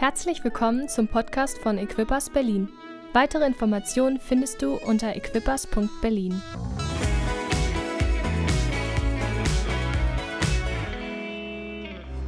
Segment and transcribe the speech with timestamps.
[0.00, 2.70] Herzlich willkommen zum Podcast von Equippers Berlin.
[3.12, 6.40] Weitere Informationen findest du unter equippers.berlin.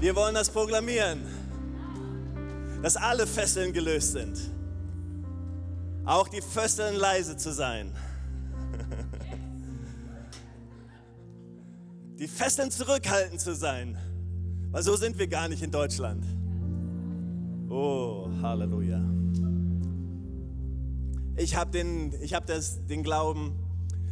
[0.01, 1.23] Wir wollen das proklamieren,
[2.83, 4.39] dass alle Fesseln gelöst sind.
[6.05, 7.97] Auch die Fesseln leise zu sein.
[12.19, 13.97] Die Fesseln zurückhaltend zu sein.
[14.71, 16.23] Weil so sind wir gar nicht in Deutschland.
[17.75, 19.01] Oh, Halleluja.
[21.39, 23.59] Ich habe den, hab den Glauben,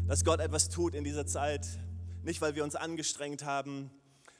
[0.09, 1.67] dass Gott etwas tut in dieser Zeit.
[2.23, 3.91] Nicht, weil wir uns angestrengt haben,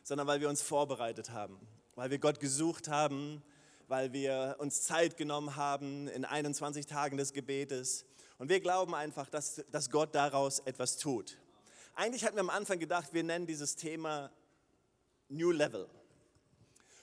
[0.03, 1.59] sondern weil wir uns vorbereitet haben.
[1.97, 3.43] Weil wir Gott gesucht haben,
[3.89, 8.07] weil wir uns Zeit genommen haben in 21 Tagen des Gebetes.
[8.39, 11.37] Und wir glauben einfach, dass, dass Gott daraus etwas tut.
[11.95, 14.31] Eigentlich hatten wir am Anfang gedacht, wir nennen dieses Thema
[15.29, 15.91] New Level.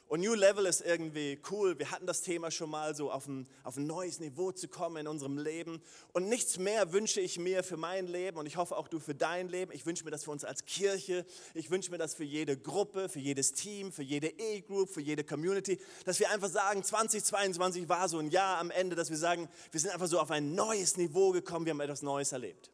[0.09, 1.77] Und New Level ist irgendwie cool.
[1.77, 4.97] Wir hatten das Thema schon mal, so auf ein, auf ein neues Niveau zu kommen
[4.97, 5.81] in unserem Leben.
[6.13, 9.15] Und nichts mehr wünsche ich mir für mein Leben und ich hoffe auch du für
[9.15, 9.73] dein Leben.
[9.73, 11.25] Ich wünsche mir das für uns als Kirche.
[11.53, 15.25] Ich wünsche mir das für jede Gruppe, für jedes Team, für jede E-Group, für jede
[15.25, 19.49] Community, dass wir einfach sagen, 2022 war so ein Jahr am Ende, dass wir sagen,
[19.71, 22.71] wir sind einfach so auf ein neues Niveau gekommen, wir haben etwas Neues erlebt.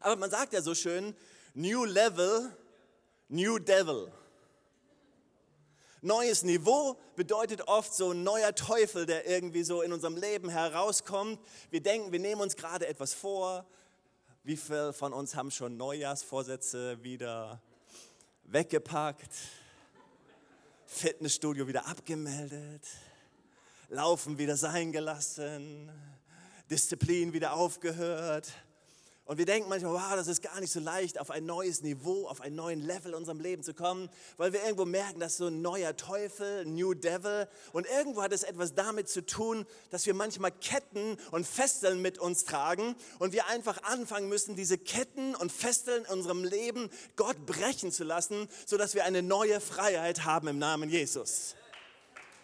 [0.00, 1.14] Aber man sagt ja so schön,
[1.54, 2.54] New Level,
[3.28, 4.12] New Devil.
[6.00, 11.40] Neues Niveau bedeutet oft so ein neuer Teufel, der irgendwie so in unserem Leben herauskommt.
[11.70, 13.66] Wir denken, wir nehmen uns gerade etwas vor.
[14.44, 17.60] Wie viele von uns haben schon Neujahrsvorsätze wieder
[18.44, 19.32] weggepackt?
[20.86, 22.86] Fitnessstudio wieder abgemeldet?
[23.88, 25.90] Laufen wieder sein gelassen?
[26.70, 28.52] Disziplin wieder aufgehört?
[29.28, 32.26] Und wir denken manchmal, wow, das ist gar nicht so leicht, auf ein neues Niveau,
[32.26, 35.48] auf einen neuen Level in unserem Leben zu kommen, weil wir irgendwo merken, dass so
[35.48, 40.14] ein neuer Teufel, New Devil, und irgendwo hat es etwas damit zu tun, dass wir
[40.14, 45.52] manchmal Ketten und Fesseln mit uns tragen und wir einfach anfangen müssen, diese Ketten und
[45.52, 50.58] Fesseln in unserem Leben Gott brechen zu lassen, sodass wir eine neue Freiheit haben im
[50.58, 51.54] Namen Jesus.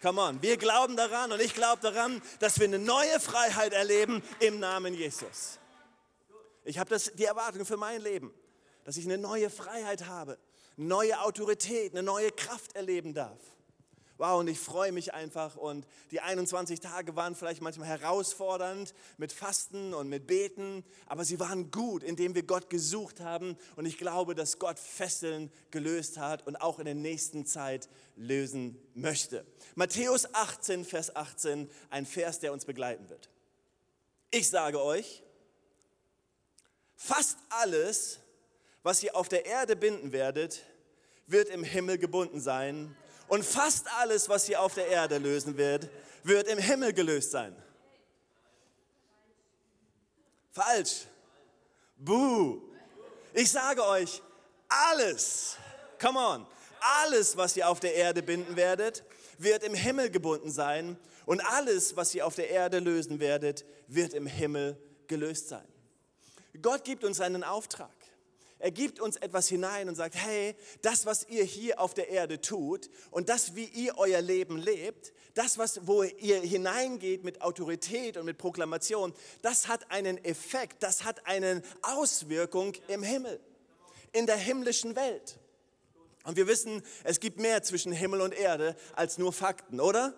[0.03, 4.21] Come on, wir glauben daran und ich glaube daran, dass wir eine neue Freiheit erleben
[4.39, 5.57] im Namen Jesus.
[6.65, 8.33] Ich habe die Erwartung für mein Leben,
[8.83, 10.37] dass ich eine neue Freiheit habe,
[10.75, 13.39] neue Autorität, eine neue Kraft erleben darf.
[14.17, 15.57] Wow, und ich freue mich einfach.
[15.57, 21.39] Und die 21 Tage waren vielleicht manchmal herausfordernd mit Fasten und mit Beten, aber sie
[21.39, 23.57] waren gut, indem wir Gott gesucht haben.
[23.75, 28.81] Und ich glaube, dass Gott Fesseln gelöst hat und auch in der nächsten Zeit lösen
[28.93, 29.45] möchte.
[29.75, 33.29] Matthäus 18, Vers 18, ein Vers, der uns begleiten wird.
[34.31, 35.24] Ich sage euch,
[36.95, 38.19] Fast alles,
[38.83, 40.63] was ihr auf der Erde binden werdet,
[41.27, 42.95] wird im Himmel gebunden sein.
[43.27, 45.89] Und fast alles, was ihr auf der Erde lösen wird,
[46.23, 47.55] wird im Himmel gelöst sein.
[50.51, 51.07] Falsch.
[51.97, 52.61] Buh.
[53.33, 54.21] Ich sage euch,
[54.69, 55.57] alles,
[55.99, 56.47] come on,
[57.03, 59.03] alles, was ihr auf der Erde binden werdet,
[59.37, 60.97] wird im Himmel gebunden sein.
[61.25, 64.77] Und alles, was ihr auf der Erde lösen werdet, wird im Himmel
[65.07, 65.67] gelöst sein.
[66.61, 67.91] Gott gibt uns einen Auftrag.
[68.57, 72.39] Er gibt uns etwas hinein und sagt, hey, das, was ihr hier auf der Erde
[72.39, 78.15] tut und das, wie ihr euer Leben lebt, das, was, wo ihr hineingeht mit Autorität
[78.17, 83.41] und mit Proklamation, das hat einen Effekt, das hat eine Auswirkung im Himmel,
[84.13, 85.37] in der himmlischen Welt.
[86.23, 90.15] Und wir wissen, es gibt mehr zwischen Himmel und Erde als nur Fakten, oder?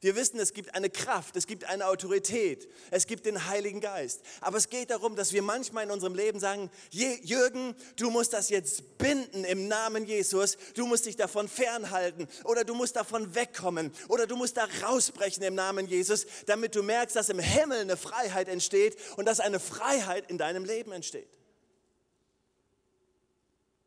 [0.00, 4.22] Wir wissen, es gibt eine Kraft, es gibt eine Autorität, es gibt den Heiligen Geist.
[4.40, 8.50] Aber es geht darum, dass wir manchmal in unserem Leben sagen, Jürgen, du musst das
[8.50, 13.92] jetzt binden im Namen Jesus, du musst dich davon fernhalten oder du musst davon wegkommen
[14.08, 17.96] oder du musst da rausbrechen im Namen Jesus, damit du merkst, dass im Himmel eine
[17.96, 21.28] Freiheit entsteht und dass eine Freiheit in deinem Leben entsteht.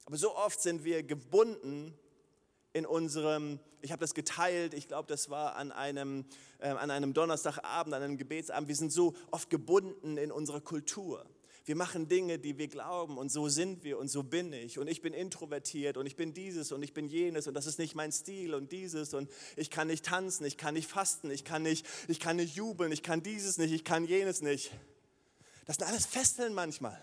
[0.06, 1.94] Aber so oft sind wir gebunden
[2.74, 6.26] in unserem, ich habe das geteilt, ich glaube, das war an einem,
[6.60, 11.26] äh, an einem Donnerstagabend, an einem Gebetsabend, wir sind so oft gebunden in unserer Kultur.
[11.66, 14.88] Wir machen Dinge, die wir glauben und so sind wir und so bin ich und
[14.88, 17.94] ich bin introvertiert und ich bin dieses und ich bin jenes und das ist nicht
[17.94, 21.62] mein Stil und dieses und ich kann nicht tanzen, ich kann nicht fasten, ich kann
[21.62, 24.72] nicht, ich kann nicht jubeln, ich kann dieses nicht, ich kann jenes nicht.
[25.66, 27.00] Das sind alles Fesseln manchmal.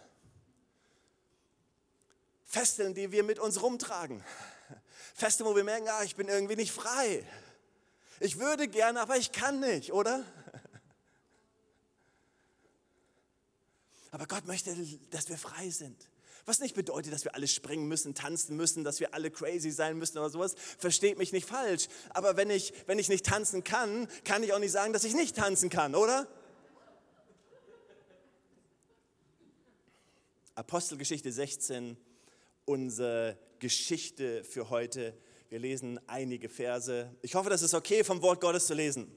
[2.45, 4.25] Fesseln, die wir mit uns rumtragen.
[5.17, 7.27] Feste, wo wir merken, ah, ich bin irgendwie nicht frei.
[8.21, 10.23] Ich würde gerne, aber ich kann nicht, oder?
[14.11, 14.77] Aber Gott möchte,
[15.11, 16.11] dass wir frei sind.
[16.45, 19.97] Was nicht bedeutet, dass wir alle springen müssen, tanzen müssen, dass wir alle crazy sein
[19.97, 20.55] müssen oder sowas.
[20.79, 21.89] Versteht mich nicht falsch.
[22.11, 25.15] Aber wenn ich, wenn ich nicht tanzen kann, kann ich auch nicht sagen, dass ich
[25.15, 26.29] nicht tanzen kann, oder?
[30.55, 31.97] Apostelgeschichte 16,
[32.67, 35.17] unsere Geschichte für heute.
[35.49, 37.11] Wir lesen einige Verse.
[37.23, 39.11] Ich hoffe, das ist okay, vom Wort Gottes zu lesen.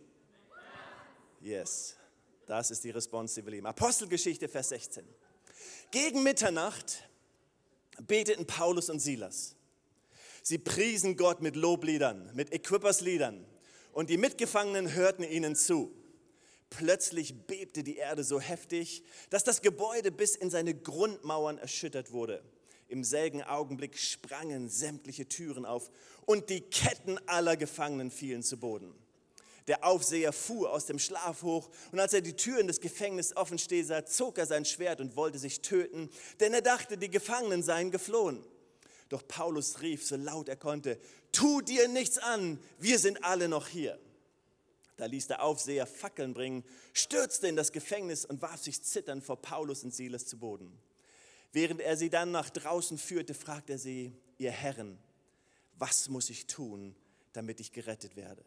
[1.41, 1.95] Yes,
[2.45, 3.65] das ist die Response, die wir lieben.
[3.65, 5.05] Apostelgeschichte, Vers 16.
[5.91, 7.03] Gegen Mitternacht
[8.07, 9.55] beteten Paulus und Silas.
[10.43, 13.45] Sie priesen Gott mit Lobliedern, mit Equippers-Liedern
[13.91, 15.95] und die Mitgefangenen hörten ihnen zu.
[16.69, 22.43] Plötzlich bebte die Erde so heftig, dass das Gebäude bis in seine Grundmauern erschüttert wurde.
[22.89, 25.91] Im selben Augenblick sprangen sämtliche Türen auf
[26.25, 28.93] und die Ketten aller Gefangenen fielen zu Boden.
[29.67, 33.59] Der Aufseher fuhr aus dem Schlaf hoch und als er die Türen des Gefängnisses offen
[33.59, 36.09] stehen sah, zog er sein Schwert und wollte sich töten,
[36.39, 38.43] denn er dachte, die Gefangenen seien geflohen.
[39.09, 40.99] Doch Paulus rief so laut er konnte,
[41.31, 43.99] tu dir nichts an, wir sind alle noch hier.
[44.97, 46.63] Da ließ der Aufseher Fackeln bringen,
[46.93, 50.75] stürzte in das Gefängnis und warf sich zitternd vor Paulus und Silas zu Boden.
[51.51, 54.97] Während er sie dann nach draußen führte, fragte er sie, ihr Herren,
[55.77, 56.95] was muss ich tun,
[57.33, 58.43] damit ich gerettet werde?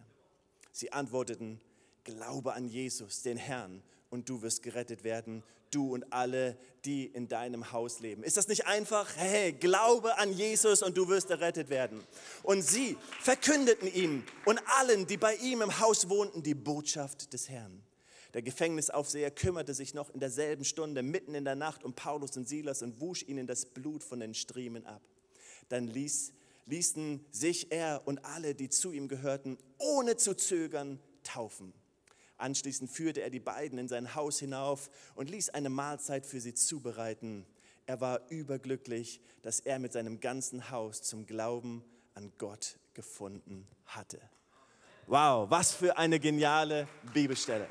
[0.71, 1.61] Sie antworteten,
[2.05, 7.29] glaube an Jesus, den Herrn, und du wirst gerettet werden, du und alle, die in
[7.29, 8.25] deinem Haus leben.
[8.25, 9.17] Ist das nicht einfach?
[9.17, 12.03] Hey, glaube an Jesus und du wirst errettet werden.
[12.43, 17.49] Und sie verkündeten ihm und allen, die bei ihm im Haus wohnten, die Botschaft des
[17.49, 17.83] Herrn.
[18.35, 22.49] Der Gefängnisaufseher kümmerte sich noch in derselben Stunde mitten in der Nacht um Paulus und
[22.49, 25.03] Silas und wusch ihnen das Blut von den Striemen ab.
[25.69, 26.33] Dann ließ
[26.67, 31.73] ließen sich er und alle, die zu ihm gehörten, ohne zu zögern taufen.
[32.39, 36.55] Anschließend führte er die beiden in sein Haus hinauf und ließ eine Mahlzeit für sie
[36.55, 37.47] zubereiten.
[37.87, 41.85] Er war überglücklich, dass er mit seinem ganzen Haus zum Glauben
[42.15, 44.21] an Gott gefunden hatte.
[45.07, 47.69] Wow, was für eine geniale Bibelstelle.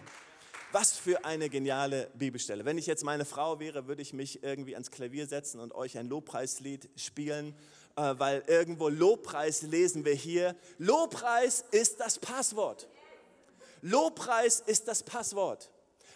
[0.71, 2.63] Was für eine geniale Bibelstelle.
[2.63, 5.97] Wenn ich jetzt meine Frau wäre, würde ich mich irgendwie ans Klavier setzen und euch
[5.97, 7.55] ein Lobpreislied spielen
[7.95, 10.55] äh, weil irgendwo Lobpreis lesen wir hier.
[10.77, 12.87] Lobpreis ist das Passwort.
[13.81, 15.70] Lobpreis ist das Passwort.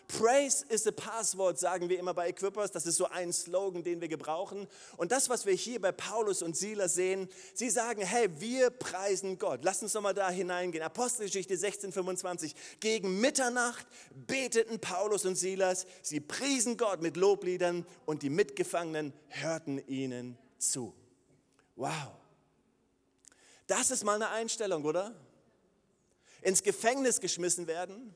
[0.07, 2.71] Praise is the Passwort, sagen wir immer bei Equippers.
[2.71, 4.67] Das ist so ein Slogan, den wir gebrauchen.
[4.97, 9.37] Und das, was wir hier bei Paulus und Silas sehen, sie sagen, hey, wir preisen
[9.39, 9.61] Gott.
[9.63, 10.83] Lass uns nochmal da hineingehen.
[10.83, 12.55] Apostelgeschichte 16, 25.
[12.79, 13.87] Gegen Mitternacht
[14.27, 15.85] beteten Paulus und Silas.
[16.01, 20.93] Sie priesen Gott mit Lobliedern und die Mitgefangenen hörten ihnen zu.
[21.75, 22.11] Wow.
[23.67, 25.15] Das ist mal eine Einstellung, oder?
[26.41, 28.13] Ins Gefängnis geschmissen werden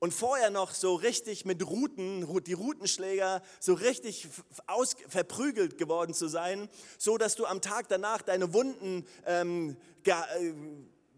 [0.00, 4.28] und vorher noch so richtig mit Ruten, die Rutenschläger, so richtig
[4.66, 6.68] aus, verprügelt geworden zu sein,
[6.98, 10.52] so dass du am Tag danach deine Wunden ähm, äh,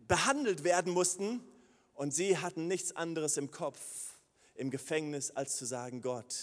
[0.09, 1.45] behandelt werden mussten.
[1.95, 3.81] Und sie hatten nichts anderes im Kopf
[4.55, 6.35] im Gefängnis, als zu sagen, Gott,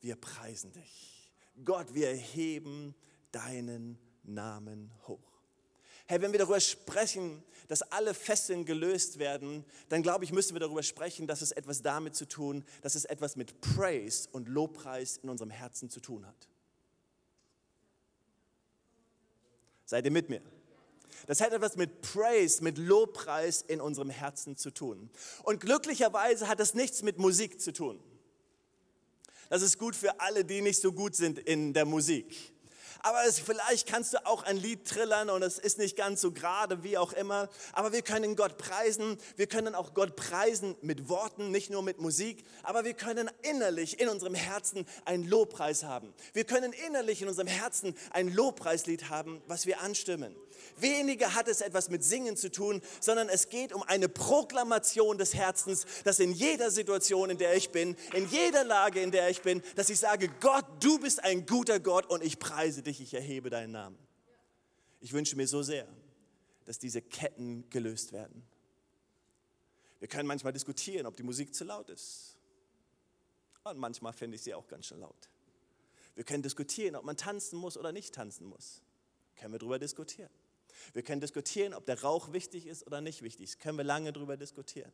[0.00, 1.32] wir preisen dich.
[1.64, 2.94] Gott, wir erheben
[3.32, 5.18] deinen Namen hoch.
[6.06, 10.60] Hey, wenn wir darüber sprechen, dass alle Fesseln gelöst werden, dann glaube ich, müssen wir
[10.60, 15.18] darüber sprechen, dass es etwas damit zu tun, dass es etwas mit Praise und Lobpreis
[15.22, 16.48] in unserem Herzen zu tun hat.
[19.84, 20.42] Seid ihr mit mir?
[21.26, 25.10] Das hat etwas mit Praise, mit Lobpreis in unserem Herzen zu tun.
[25.44, 28.02] Und glücklicherweise hat das nichts mit Musik zu tun.
[29.48, 32.52] Das ist gut für alle, die nicht so gut sind in der Musik
[33.02, 36.32] aber es, vielleicht kannst du auch ein Lied trillern und es ist nicht ganz so
[36.32, 37.48] gerade, wie auch immer.
[37.72, 39.18] Aber wir können Gott preisen.
[39.36, 42.44] Wir können auch Gott preisen mit Worten, nicht nur mit Musik.
[42.62, 46.12] Aber wir können innerlich in unserem Herzen einen Lobpreis haben.
[46.32, 50.36] Wir können innerlich in unserem Herzen ein Lobpreislied haben, was wir anstimmen.
[50.78, 55.34] Weniger hat es etwas mit Singen zu tun, sondern es geht um eine Proklamation des
[55.34, 59.42] Herzens, dass in jeder Situation, in der ich bin, in jeder Lage, in der ich
[59.42, 63.14] bin, dass ich sage, Gott, du bist ein guter Gott und ich preise dich, ich
[63.14, 63.98] erhebe deinen Namen.
[65.00, 65.86] Ich wünsche mir so sehr,
[66.64, 68.42] dass diese Ketten gelöst werden.
[69.98, 72.36] Wir können manchmal diskutieren, ob die Musik zu laut ist.
[73.64, 75.28] Und manchmal finde ich sie auch ganz schön laut.
[76.14, 78.82] Wir können diskutieren, ob man tanzen muss oder nicht tanzen muss.
[79.36, 80.30] Können wir darüber diskutieren.
[80.92, 83.60] Wir können diskutieren, ob der Rauch wichtig ist oder nicht wichtig ist.
[83.60, 84.92] Können wir lange darüber diskutieren.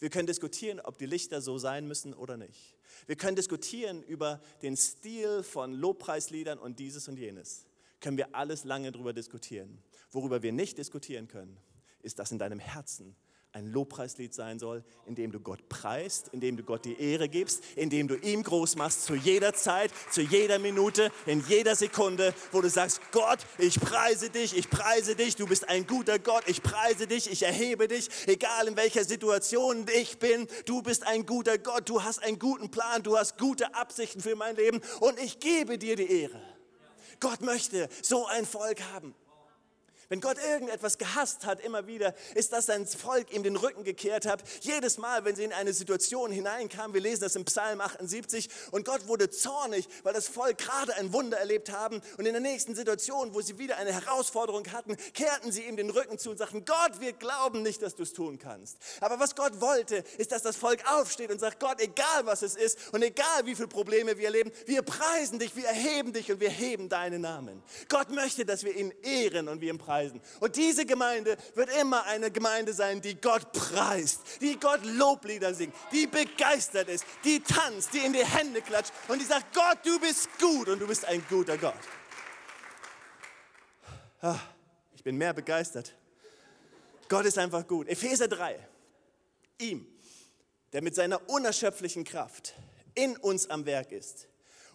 [0.00, 2.74] Wir können diskutieren, ob die Lichter so sein müssen oder nicht.
[3.06, 7.66] Wir können diskutieren über den Stil von Lobpreisliedern und dieses und jenes.
[8.00, 9.82] Können wir alles lange darüber diskutieren.
[10.10, 11.56] Worüber wir nicht diskutieren können,
[12.02, 13.16] ist, dass in deinem Herzen
[13.54, 17.28] ein Lobpreislied sein soll, in dem du Gott preist, in dem du Gott die Ehre
[17.28, 21.76] gibst, in dem du ihm groß machst, zu jeder Zeit, zu jeder Minute, in jeder
[21.76, 26.18] Sekunde, wo du sagst, Gott, ich preise dich, ich preise dich, du bist ein guter
[26.18, 31.06] Gott, ich preise dich, ich erhebe dich, egal in welcher Situation ich bin, du bist
[31.06, 34.80] ein guter Gott, du hast einen guten Plan, du hast gute Absichten für mein Leben
[34.98, 36.42] und ich gebe dir die Ehre.
[37.20, 39.14] Gott möchte so ein Volk haben.
[40.14, 44.26] Wenn Gott irgendetwas gehasst hat, immer wieder, ist, dass sein Volk ihm den Rücken gekehrt
[44.26, 44.44] hat.
[44.60, 48.84] Jedes Mal, wenn sie in eine Situation hineinkamen, wir lesen das im Psalm 78, und
[48.84, 52.00] Gott wurde zornig, weil das Volk gerade ein Wunder erlebt haben.
[52.16, 55.90] Und in der nächsten Situation, wo sie wieder eine Herausforderung hatten, kehrten sie ihm den
[55.90, 58.78] Rücken zu und sagten, Gott, wir glauben nicht, dass du es tun kannst.
[59.00, 62.54] Aber was Gott wollte, ist, dass das Volk aufsteht und sagt, Gott, egal was es
[62.54, 66.38] ist und egal wie viele Probleme wir erleben, wir preisen dich, wir erheben dich und
[66.38, 67.60] wir heben deinen Namen.
[67.88, 70.20] Gott möchte, dass wir ihn ehren und wir ihn preisen preisen.
[70.40, 75.74] Und diese Gemeinde wird immer eine Gemeinde sein, die Gott preist, die Gott Loblieder singt,
[75.92, 79.98] die begeistert ist, die tanzt, die in die Hände klatscht und die sagt, Gott, du
[80.00, 81.74] bist gut und du bist ein guter Gott.
[84.20, 84.38] Ah,
[84.94, 85.94] ich bin mehr begeistert.
[87.08, 87.88] Gott ist einfach gut.
[87.88, 88.58] Epheser 3.
[89.58, 89.86] Ihm,
[90.72, 92.54] der mit seiner unerschöpflichen Kraft
[92.94, 94.28] in uns am Werk ist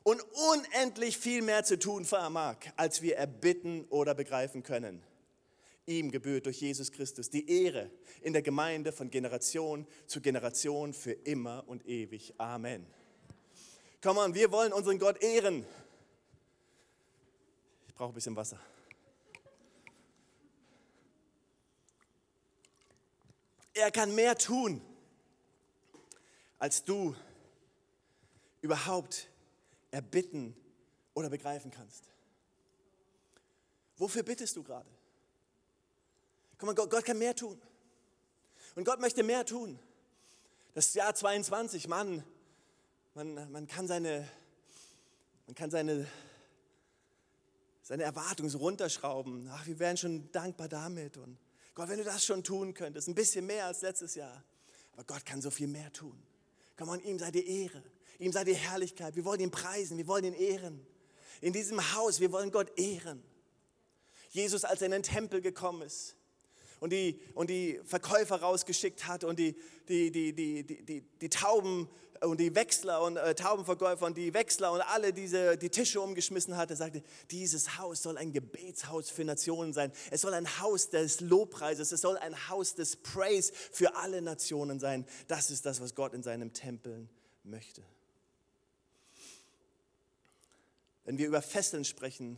[0.03, 5.03] und unendlich viel mehr zu tun vermag, als wir erbitten oder begreifen können.
[5.89, 7.89] Ihm gebührt durch Jesus Christus die Ehre
[8.21, 12.35] in der Gemeinde von Generation zu Generation für immer und ewig.
[12.37, 12.85] Amen.
[13.99, 15.65] Komm on, wir wollen unseren Gott ehren.
[17.87, 18.59] Ich brauche ein bisschen Wasser.
[23.73, 24.83] Er kann mehr tun,
[26.59, 27.15] als du
[28.61, 29.27] überhaupt
[29.89, 30.55] erbitten
[31.15, 32.03] oder begreifen kannst.
[33.97, 34.98] Wofür bittest du gerade?
[36.59, 37.59] Guck Gott, Gott kann mehr tun.
[38.75, 39.79] Und Gott möchte mehr tun.
[40.73, 42.23] Das Jahr 22, Mann,
[43.15, 44.27] man, man kann seine,
[45.47, 46.05] man kann seine,
[47.81, 49.49] seine Erwartungen so runterschrauben.
[49.51, 51.17] Ach, wir wären schon dankbar damit.
[51.17, 51.37] Und
[51.73, 54.43] Gott, wenn du das schon tun könntest, ein bisschen mehr als letztes Jahr.
[54.93, 56.21] Aber Gott kann so viel mehr tun.
[56.77, 57.81] Komm an, ihm sei die Ehre,
[58.19, 59.15] ihm sei die Herrlichkeit.
[59.15, 60.85] Wir wollen ihn preisen, wir wollen ihn ehren.
[61.39, 63.23] In diesem Haus, wir wollen Gott ehren.
[64.29, 66.15] Jesus, als er in den Tempel gekommen ist,
[66.79, 69.55] und die, und die Verkäufer rausgeschickt hat und die,
[69.87, 71.89] die, die, die, die, die, die Tauben
[72.21, 76.57] und die Wechsler und äh, Taubenverkäufer und die Wechsler und alle diese die Tische umgeschmissen
[76.57, 79.91] hatte, sagte, dieses Haus soll ein Gebetshaus für Nationen sein.
[80.11, 84.79] Es soll ein Haus des Lobpreises, es soll ein Haus des Praise für alle Nationen
[84.79, 85.05] sein.
[85.27, 87.07] Das ist das, was Gott in seinem Tempel
[87.43, 87.83] möchte.
[91.05, 92.37] Wenn wir über Fesseln sprechen,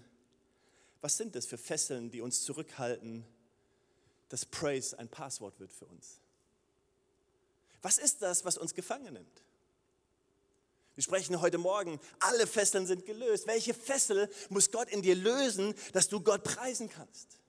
[1.01, 3.25] was sind das für Fesseln, die uns zurückhalten,
[4.31, 6.21] dass Praise ein Passwort wird für uns.
[7.81, 9.43] Was ist das, was uns gefangen nimmt?
[10.95, 13.45] Wir sprechen heute Morgen, alle Fesseln sind gelöst.
[13.45, 17.40] Welche Fessel muss Gott in dir lösen, dass du Gott preisen kannst?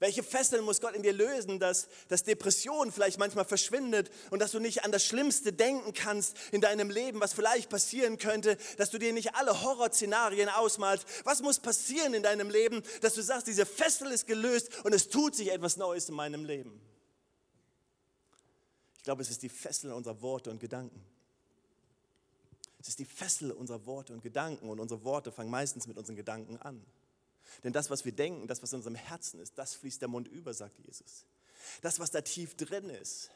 [0.00, 4.52] Welche Fesseln muss Gott in dir lösen, dass, dass Depression vielleicht manchmal verschwindet und dass
[4.52, 8.90] du nicht an das Schlimmste denken kannst in deinem Leben, was vielleicht passieren könnte, dass
[8.90, 11.04] du dir nicht alle Horrorszenarien ausmalst.
[11.24, 15.08] Was muss passieren in deinem Leben, dass du sagst, diese Fessel ist gelöst und es
[15.08, 16.80] tut sich etwas Neues in meinem Leben?
[18.98, 21.04] Ich glaube, es ist die Fessel unserer Worte und Gedanken.
[22.80, 26.14] Es ist die Fessel unserer Worte und Gedanken und unsere Worte fangen meistens mit unseren
[26.14, 26.84] Gedanken an.
[27.64, 30.28] Denn das, was wir denken, das, was in unserem Herzen ist, das fließt der Mund
[30.28, 31.24] über, sagt Jesus.
[31.82, 33.30] Das, was da tief drin ist.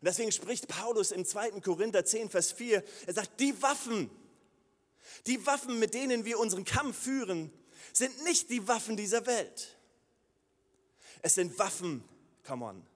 [0.00, 1.60] Und deswegen spricht Paulus im 2.
[1.60, 4.10] Korinther 10, Vers 4, er sagt, die Waffen,
[5.26, 7.50] die Waffen, mit denen wir unseren Kampf führen,
[7.92, 9.76] sind nicht die Waffen dieser Welt.
[11.22, 12.04] Es sind Waffen,
[12.44, 12.86] come on,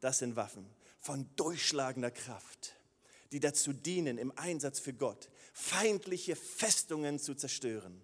[0.00, 0.66] das sind Waffen
[0.98, 2.74] von durchschlagender Kraft,
[3.30, 8.00] die dazu dienen, im Einsatz für Gott feindliche Festungen zu zerstören.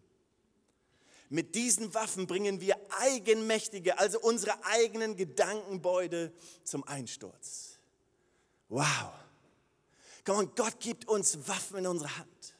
[1.30, 6.32] Mit diesen Waffen bringen wir eigenmächtige, also unsere eigenen Gedankenbeute
[6.64, 7.78] zum Einsturz.
[8.68, 9.12] Wow.
[10.24, 12.54] Komm Gott gibt uns Waffen in unsere Hand.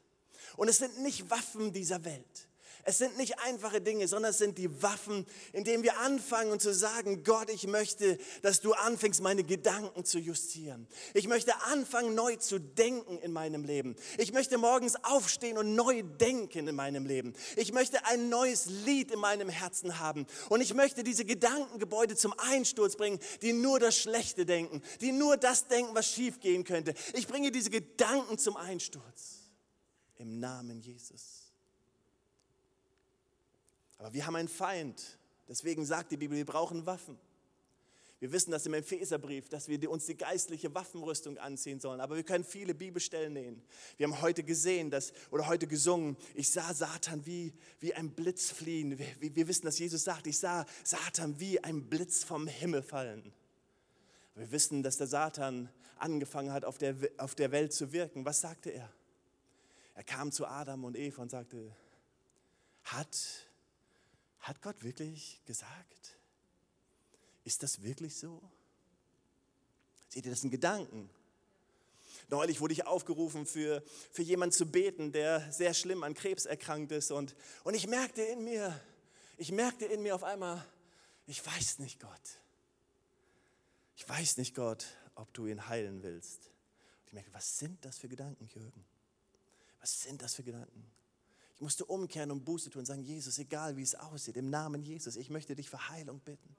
[0.57, 2.49] Und es sind nicht Waffen dieser Welt.
[2.85, 6.75] Es sind nicht einfache Dinge, sondern es sind die Waffen, indem wir anfangen und zu
[6.75, 10.87] sagen, Gott, ich möchte, dass du anfängst, meine Gedanken zu justieren.
[11.15, 13.97] Ich möchte anfangen, neu zu denken in meinem Leben.
[14.19, 17.33] Ich möchte morgens aufstehen und neu denken in meinem Leben.
[17.57, 20.27] Ich möchte ein neues Lied in meinem Herzen haben.
[20.51, 25.37] Und ich möchte diese Gedankengebäude zum Einsturz bringen, die nur das Schlechte denken, die nur
[25.37, 26.95] das denken, was schiefgehen könnte.
[27.15, 29.45] Ich bringe diese Gedanken zum Einsturz.
[30.17, 31.44] Im Namen Jesus.
[34.05, 35.19] Aber wir haben einen Feind.
[35.49, 37.19] Deswegen sagt die Bibel, wir brauchen Waffen.
[38.21, 42.03] Wir wissen das im Epheserbrief, dass wir uns die geistliche Waffenrüstung anziehen sollen.
[42.03, 43.63] Aber wir können viele Bibelstellen nehmen.
[43.97, 48.51] Wir haben heute gesehen, dass, oder heute gesungen, ich sah Satan wie, wie ein Blitz
[48.51, 48.99] fliehen.
[48.99, 53.33] Wir, wir wissen, dass Jesus sagt, ich sah Satan wie ein Blitz vom Himmel fallen.
[54.35, 58.27] Wir wissen, dass der Satan angefangen hat, auf der, auf der Welt zu wirken.
[58.27, 58.93] Was sagte er?
[59.95, 61.75] Er kam zu Adam und Eva und sagte,
[62.83, 63.49] hat,
[64.45, 66.19] hat Gott wirklich gesagt?
[67.45, 68.43] Ist das wirklich so?
[70.11, 71.09] Seht ihr, das sind Gedanken.
[72.29, 73.83] Neulich wurde ich aufgerufen, für,
[74.13, 77.11] für jemanden zu beten, der sehr schlimm an Krebs erkrankt ist.
[77.11, 77.35] Und,
[77.65, 78.79] und ich merkte in mir,
[79.39, 80.65] ich merkte in mir auf einmal,
[81.27, 82.39] ich weiß nicht, Gott.
[83.97, 86.47] Ich weiß nicht, Gott, ob du ihn heilen willst.
[87.01, 88.85] Und ich merkte, was sind das für Gedanken, Jürgen?
[89.81, 90.91] Was sind das für Gedanken?
[91.65, 94.83] Ich musste umkehren und Buße tun und sagen, Jesus, egal wie es aussieht, im Namen
[94.83, 96.55] Jesus, ich möchte dich für Heilung bitten.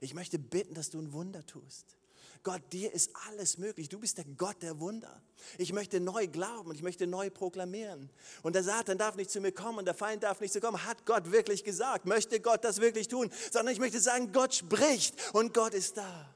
[0.00, 1.96] Ich möchte bitten, dass du ein Wunder tust.
[2.42, 3.88] Gott, dir ist alles möglich.
[3.88, 5.22] Du bist der Gott der Wunder.
[5.58, 8.10] Ich möchte neu glauben und ich möchte neu proklamieren.
[8.42, 10.84] Und der Satan darf nicht zu mir kommen und der Feind darf nicht zu kommen.
[10.84, 12.04] Hat Gott wirklich gesagt?
[12.04, 13.30] Möchte Gott das wirklich tun?
[13.52, 16.34] Sondern ich möchte sagen, Gott spricht und Gott ist da.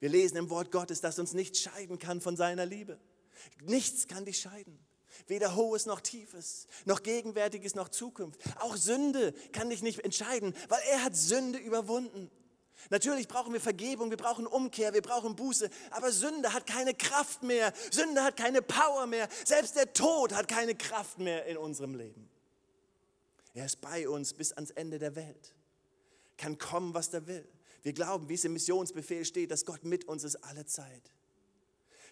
[0.00, 3.00] Wir lesen im Wort Gottes, dass uns nichts scheiden kann von seiner Liebe.
[3.62, 4.78] Nichts kann dich scheiden.
[5.26, 8.40] Weder Hohes noch Tiefes, noch Gegenwärtiges noch Zukunft.
[8.60, 12.30] Auch Sünde kann dich nicht entscheiden, weil er hat Sünde überwunden.
[12.88, 17.42] Natürlich brauchen wir Vergebung, wir brauchen Umkehr, wir brauchen Buße, aber Sünde hat keine Kraft
[17.42, 21.94] mehr, Sünde hat keine Power mehr, selbst der Tod hat keine Kraft mehr in unserem
[21.94, 22.30] Leben.
[23.52, 25.54] Er ist bei uns bis ans Ende der Welt,
[26.38, 27.46] kann kommen, was er will.
[27.82, 31.12] Wir glauben, wie es im Missionsbefehl steht, dass Gott mit uns ist alle Zeit.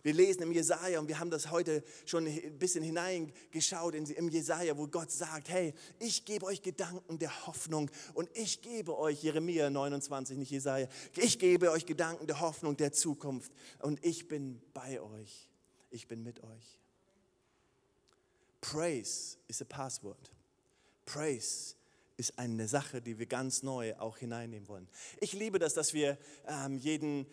[0.08, 4.30] Wir lesen im Jesaja und wir haben das heute schon ein bisschen hineingeschaut in, im
[4.30, 9.22] Jesaja, wo Gott sagt: Hey, ich gebe euch Gedanken der Hoffnung und ich gebe euch,
[9.22, 14.62] Jeremia 29, nicht Jesaja, ich gebe euch Gedanken der Hoffnung der Zukunft und ich bin
[14.72, 15.50] bei euch.
[15.90, 16.80] Ich bin mit euch.
[18.62, 20.30] Praise is a password.
[21.04, 21.74] Praise
[22.18, 24.88] ist eine Sache, die wir ganz neu auch hineinnehmen wollen.
[25.20, 27.26] Ich liebe das, dass wir ähm, jeden,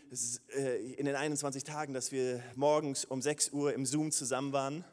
[0.56, 4.86] äh, in den 21 Tagen, dass wir morgens um 6 Uhr im Zoom zusammen waren.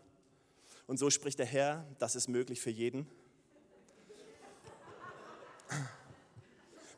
[0.87, 3.07] Und so spricht der Herr, das ist möglich für jeden.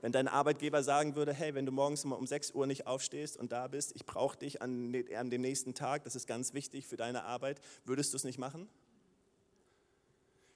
[0.01, 3.51] Wenn dein Arbeitgeber sagen würde, hey, wenn du morgens um 6 Uhr nicht aufstehst und
[3.51, 6.97] da bist, ich brauche dich an, an dem nächsten Tag, das ist ganz wichtig für
[6.97, 8.68] deine Arbeit, würdest du es nicht machen?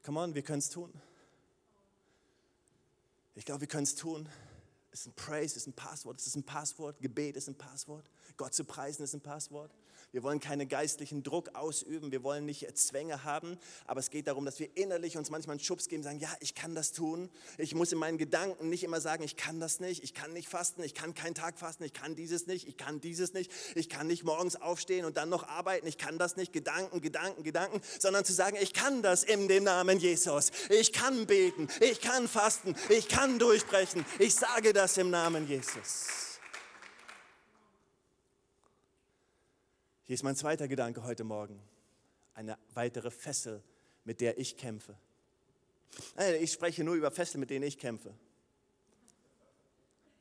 [0.04, 0.92] Come on, wir können es tun.
[3.38, 4.28] Ich glaube, wir können es tun.
[4.90, 7.00] Es ist ein Praise, es ist ein Passwort, es ist ein Passwort.
[7.00, 8.10] Gebet ist ein Passwort.
[8.36, 9.72] Gott zu preisen ist ein Passwort.
[10.10, 14.46] Wir wollen keinen geistlichen Druck ausüben, wir wollen nicht Zwänge haben, aber es geht darum,
[14.46, 17.28] dass wir innerlich uns manchmal einen Schubs geben, sagen, ja, ich kann das tun.
[17.58, 20.48] Ich muss in meinen Gedanken nicht immer sagen, ich kann das nicht, ich kann nicht
[20.48, 23.90] fasten, ich kann keinen Tag fasten, ich kann dieses nicht, ich kann dieses nicht, ich
[23.90, 27.82] kann nicht morgens aufstehen und dann noch arbeiten, ich kann das nicht, Gedanken, Gedanken, Gedanken,
[28.00, 30.52] sondern zu sagen, ich kann das in dem Namen Jesus.
[30.70, 34.06] Ich kann beten, ich kann fasten, ich kann durchbrechen.
[34.18, 36.27] Ich sage das im Namen Jesus.
[40.08, 41.60] Hier ist mein zweiter Gedanke heute Morgen.
[42.32, 43.62] Eine weitere Fessel,
[44.04, 44.96] mit der ich kämpfe.
[46.40, 48.14] Ich spreche nur über Fesseln, mit denen ich kämpfe.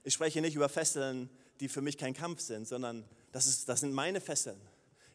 [0.03, 1.29] Ich spreche nicht über Fesseln,
[1.61, 4.59] die für mich kein Kampf sind, sondern das, ist, das sind meine Fesseln.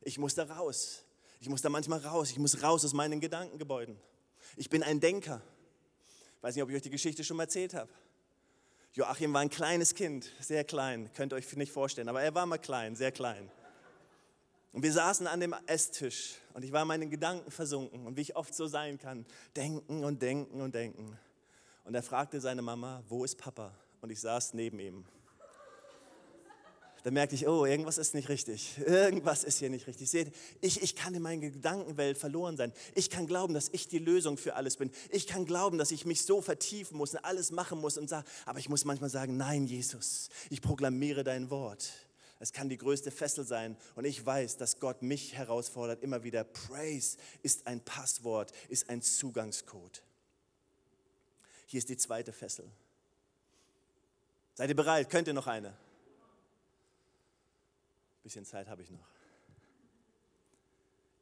[0.00, 1.04] Ich muss da raus.
[1.42, 2.30] Ich muss da manchmal raus.
[2.30, 3.98] Ich muss raus aus meinen Gedankengebäuden.
[4.56, 5.42] Ich bin ein Denker.
[6.38, 7.92] Ich weiß nicht, ob ich euch die Geschichte schon mal erzählt habe.
[8.94, 12.46] Joachim war ein kleines Kind, sehr klein, könnt ihr euch nicht vorstellen, aber er war
[12.46, 13.50] mal klein, sehr klein.
[14.72, 18.22] Und wir saßen an dem Esstisch und ich war in meinen Gedanken versunken und wie
[18.22, 21.18] ich oft so sein kann, denken und denken und denken.
[21.84, 23.74] Und er fragte seine Mama, wo ist Papa?
[24.00, 25.04] Und ich saß neben ihm.
[27.02, 28.78] Da merkte ich, oh, irgendwas ist nicht richtig.
[28.86, 30.08] Irgendwas ist hier nicht richtig.
[30.08, 32.72] Seht, ich, ich kann in meiner Gedankenwelt verloren sein.
[32.94, 34.90] Ich kann glauben, dass ich die Lösung für alles bin.
[35.10, 38.26] Ich kann glauben, dass ich mich so vertiefen muss und alles machen muss und sage,
[38.46, 41.90] aber ich muss manchmal sagen, nein, Jesus, ich proklamiere dein Wort.
[42.42, 43.76] Es kann die größte Fessel sein.
[43.94, 46.42] Und ich weiß, dass Gott mich herausfordert immer wieder.
[46.42, 50.02] Praise ist ein Passwort, ist ein Zugangscode.
[51.66, 52.68] Hier ist die zweite Fessel.
[54.54, 55.08] Seid ihr bereit?
[55.08, 55.68] Könnt ihr noch eine?
[55.68, 55.76] Ein
[58.24, 59.06] bisschen Zeit habe ich noch.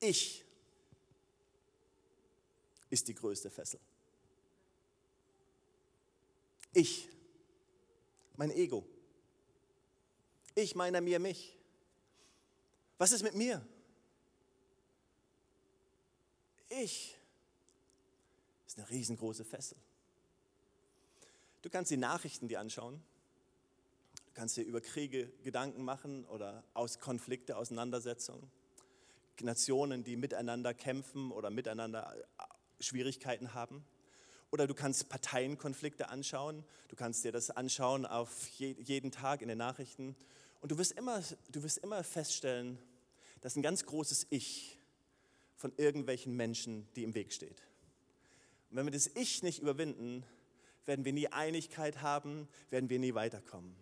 [0.01, 0.43] Ich
[2.89, 3.79] ist die größte Fessel.
[6.73, 7.11] Ich,
[8.37, 8.87] mein Ego.
[10.55, 11.57] Ich meiner mir mich.
[12.99, 13.67] Was ist mit mir?
[16.69, 17.17] Ich
[18.67, 19.77] ist eine riesengroße Fessel.
[21.63, 23.03] Du kannst die Nachrichten dir anschauen.
[24.27, 28.51] Du kannst dir über Kriege Gedanken machen oder aus Konflikte, Auseinandersetzungen.
[29.41, 33.85] Nationen, die miteinander kämpfen oder miteinander äh, Schwierigkeiten haben.
[34.51, 36.65] Oder du kannst Parteienkonflikte anschauen.
[36.89, 40.17] Du kannst dir das anschauen auf jeden Tag in den Nachrichten.
[40.61, 42.79] Und du wirst immer, du wirst immer feststellen,
[43.41, 44.79] dass ein ganz großes Ich
[45.57, 47.63] von irgendwelchen Menschen, die im Weg steht.
[48.71, 50.25] Und wenn wir das Ich nicht überwinden,
[50.87, 53.75] werden wir nie Einigkeit haben, werden wir nie weiterkommen.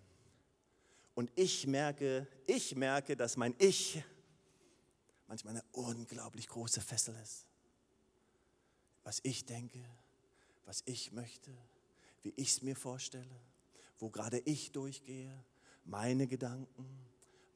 [1.14, 4.02] Und ich merke, ich merke, dass mein Ich
[5.26, 7.46] manchmal eine unglaublich große Fessel ist.
[9.04, 9.84] Was ich denke,
[10.64, 11.50] was ich möchte,
[12.22, 13.40] wie ich es mir vorstelle,
[13.98, 15.32] wo gerade ich durchgehe,
[15.88, 16.86] meine Gedanken,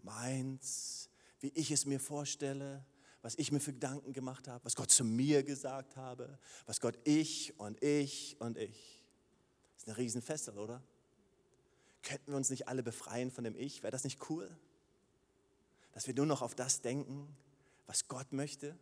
[0.02, 2.84] meins, wie ich es mir vorstelle,
[3.20, 6.98] was ich mir für Gedanken gemacht habe, was Gott zu mir gesagt habe, was Gott
[7.04, 9.04] ich und ich und ich.
[9.74, 10.82] Das ist eine Riesenfessel, oder?
[12.02, 13.82] Könnten wir uns nicht alle befreien von dem Ich?
[13.82, 14.50] Wäre das nicht cool?
[15.92, 17.28] Dass wir nur noch auf das denken,
[17.86, 18.76] was Gott möchte?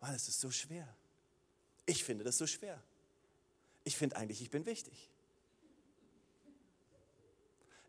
[0.00, 0.96] Mann, es ist so schwer.
[1.86, 2.82] Ich finde das so schwer.
[3.84, 5.10] Ich finde eigentlich, ich bin wichtig.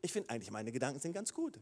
[0.01, 1.59] Ich finde eigentlich, meine Gedanken sind ganz gut.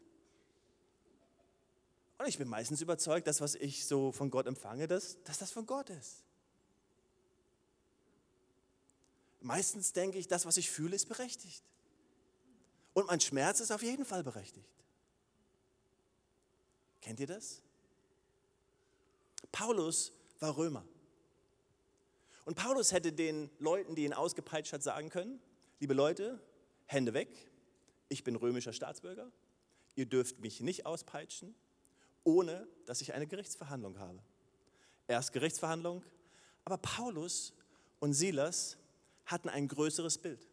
[2.17, 5.51] Und ich bin meistens überzeugt, dass was ich so von Gott empfange, dass, dass das
[5.51, 6.23] von Gott ist.
[9.41, 11.63] Meistens denke ich, das, was ich fühle, ist berechtigt.
[12.93, 14.67] Und mein Schmerz ist auf jeden Fall berechtigt.
[17.01, 17.61] Kennt ihr das?
[19.51, 20.83] Paulus war Römer.
[22.45, 25.39] Und Paulus hätte den Leuten, die ihn ausgepeitscht hat, sagen können,
[25.79, 26.41] liebe Leute,
[26.85, 27.29] Hände weg,
[28.09, 29.31] ich bin römischer Staatsbürger,
[29.95, 31.55] ihr dürft mich nicht auspeitschen,
[32.23, 34.19] ohne dass ich eine Gerichtsverhandlung habe.
[35.07, 36.03] Erst Gerichtsverhandlung,
[36.65, 37.53] aber Paulus
[37.99, 38.77] und Silas
[39.25, 40.47] hatten ein größeres Bild.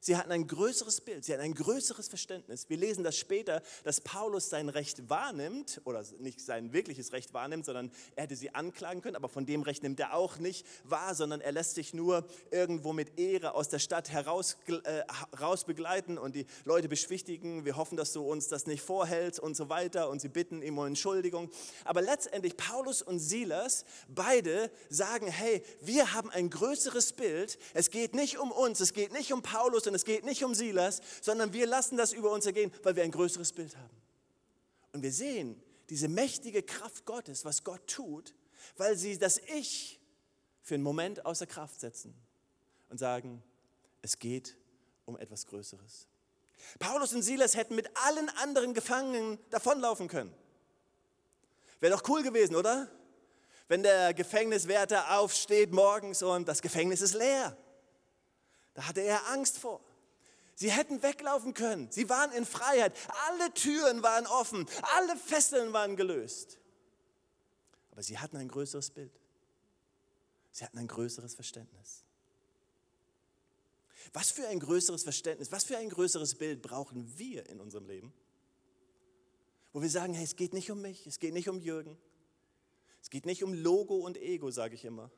[0.00, 2.68] Sie hatten ein größeres Bild, sie hatten ein größeres Verständnis.
[2.68, 7.64] Wir lesen das später, dass Paulus sein Recht wahrnimmt, oder nicht sein wirkliches Recht wahrnimmt,
[7.64, 11.16] sondern er hätte sie anklagen können, aber von dem Recht nimmt er auch nicht wahr,
[11.16, 15.02] sondern er lässt sich nur irgendwo mit Ehre aus der Stadt heraus, äh,
[15.40, 17.64] raus begleiten und die Leute beschwichtigen.
[17.64, 20.78] Wir hoffen, dass du uns das nicht vorhältst und so weiter und sie bitten ihm
[20.78, 21.50] um Entschuldigung.
[21.84, 27.58] Aber letztendlich Paulus und Silas, beide sagen, hey, wir haben ein größeres Bild.
[27.74, 30.54] Es geht nicht um uns, es geht nicht um Paulus und es geht nicht um
[30.54, 33.96] Silas, sondern wir lassen das über uns ergehen, weil wir ein größeres Bild haben.
[34.92, 38.34] Und wir sehen diese mächtige Kraft Gottes, was Gott tut,
[38.76, 40.00] weil sie das Ich
[40.62, 42.14] für einen Moment außer Kraft setzen
[42.88, 43.42] und sagen,
[44.02, 44.56] es geht
[45.06, 46.06] um etwas Größeres.
[46.78, 50.34] Paulus und Silas hätten mit allen anderen Gefangenen davonlaufen können.
[51.80, 52.90] Wäre doch cool gewesen, oder?
[53.68, 57.56] Wenn der Gefängniswärter aufsteht morgens und das Gefängnis ist leer.
[58.78, 59.80] Da hatte er Angst vor.
[60.54, 61.90] Sie hätten weglaufen können.
[61.90, 62.96] Sie waren in Freiheit.
[63.26, 64.66] Alle Türen waren offen.
[64.94, 66.58] Alle Fesseln waren gelöst.
[67.90, 69.10] Aber sie hatten ein größeres Bild.
[70.52, 72.04] Sie hatten ein größeres Verständnis.
[74.12, 78.12] Was für ein größeres Verständnis, was für ein größeres Bild brauchen wir in unserem Leben?
[79.72, 81.98] Wo wir sagen, hey, es geht nicht um mich, es geht nicht um Jürgen,
[83.02, 85.10] es geht nicht um Logo und Ego, sage ich immer.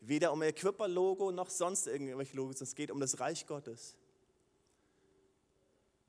[0.00, 2.60] Weder um Equiper-Logo noch sonst irgendwelche Logos.
[2.60, 3.96] Es geht um das Reich Gottes.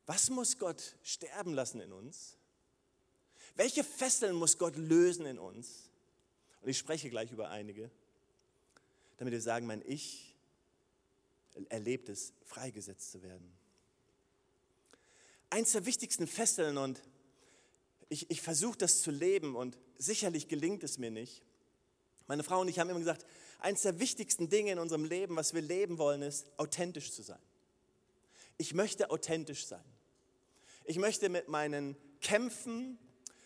[0.06, 2.38] Was muss Gott sterben lassen in uns?
[3.56, 5.90] Welche Fesseln muss Gott lösen in uns?
[6.62, 7.92] Und ich spreche gleich über einige,
[9.18, 10.36] damit wir sagen, mein Ich
[11.70, 13.52] erlebt es, freigesetzt zu werden.
[15.50, 17.02] Eins der wichtigsten Fesseln und
[18.08, 21.44] ich, ich versuche das zu leben und sicherlich gelingt es mir nicht.
[22.28, 23.26] Meine Frau und ich haben immer gesagt,
[23.60, 27.40] eines der wichtigsten Dinge in unserem Leben, was wir leben wollen, ist, authentisch zu sein.
[28.58, 29.84] Ich möchte authentisch sein.
[30.86, 32.98] Ich möchte mit meinen Kämpfen,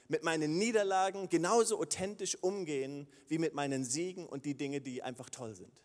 [0.08, 5.30] mit meinen Niederlagen genauso authentisch umgehen wie mit meinen Siegen und die Dinge, die einfach
[5.30, 5.84] toll sind.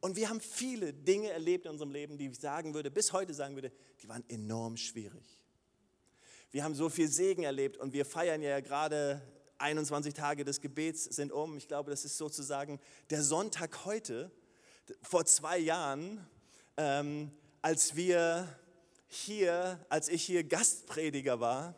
[0.00, 3.34] Und wir haben viele Dinge erlebt in unserem Leben, die ich sagen würde, bis heute
[3.34, 5.42] sagen würde, die waren enorm schwierig.
[6.50, 9.20] Wir haben so viel Segen erlebt und wir feiern ja gerade
[9.58, 11.56] 21 Tage des Gebets sind um.
[11.56, 14.30] Ich glaube, das ist sozusagen der Sonntag heute,
[15.02, 16.24] vor zwei Jahren,
[16.76, 18.48] ähm, als wir
[19.08, 21.74] hier, als ich hier Gastprediger war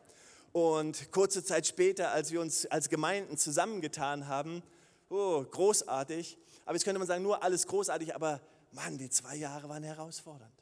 [0.53, 4.63] und kurze Zeit später, als wir uns als Gemeinden zusammengetan haben,
[5.09, 6.37] oh, großartig.
[6.67, 8.41] Aber jetzt könnte man sagen, nur alles großartig, aber
[8.73, 10.58] Mann, die zwei Jahre waren herausfordernd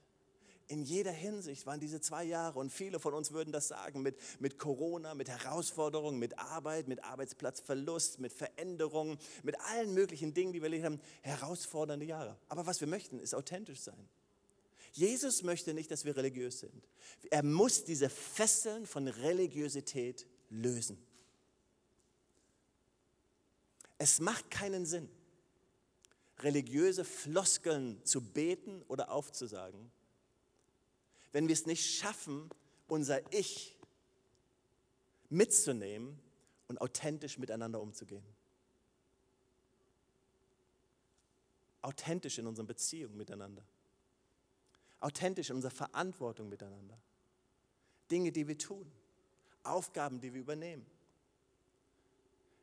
[0.68, 4.16] in jeder Hinsicht waren diese zwei Jahre, und viele von uns würden das sagen, mit,
[4.40, 10.60] mit Corona, mit Herausforderungen, mit Arbeit, mit Arbeitsplatzverlust, mit Veränderungen, mit allen möglichen Dingen, die
[10.60, 12.36] wir erlebt haben, herausfordernde Jahre.
[12.48, 14.08] Aber was wir möchten, ist authentisch sein.
[14.92, 16.88] Jesus möchte nicht, dass wir religiös sind.
[17.30, 20.98] Er muss diese Fesseln von Religiosität lösen.
[23.98, 25.08] Es macht keinen Sinn,
[26.40, 29.90] religiöse Floskeln zu beten oder aufzusagen,
[31.36, 32.48] wenn wir es nicht schaffen,
[32.88, 33.76] unser Ich
[35.28, 36.18] mitzunehmen
[36.66, 38.24] und authentisch miteinander umzugehen.
[41.82, 43.62] Authentisch in unseren Beziehungen miteinander.
[45.00, 46.98] Authentisch in unserer Verantwortung miteinander.
[48.10, 48.90] Dinge, die wir tun.
[49.62, 50.86] Aufgaben, die wir übernehmen.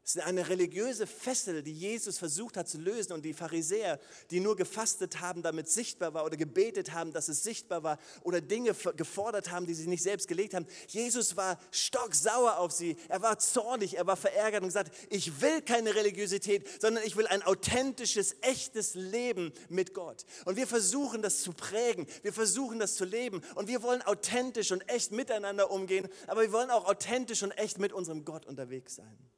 [0.06, 4.42] Es ist eine religiöse Fessel, die Jesus versucht hat zu lösen und die Pharisäer, die
[4.42, 8.42] nur gefastet haben, damit es sichtbar war oder gebetet haben, dass es sichtbar war oder
[8.42, 10.68] Dinge gefordert haben, die sie nicht selbst gelegt haben.
[10.90, 15.62] Jesus war stocksauer auf sie, er war zornig, er war verärgert und gesagt, ich will
[15.62, 20.26] keine Religiosität, sondern ich will ein authentisches, echtes Leben mit Gott.
[20.44, 24.74] Und wir versuchen das zu prägen, wir versuchen das zu leben und wir wollen authentisch
[24.74, 28.96] und echt miteinander umgehen, aber wir wollen auch authentisch und echt mit unserem Gott unterwegs
[28.96, 29.33] sein.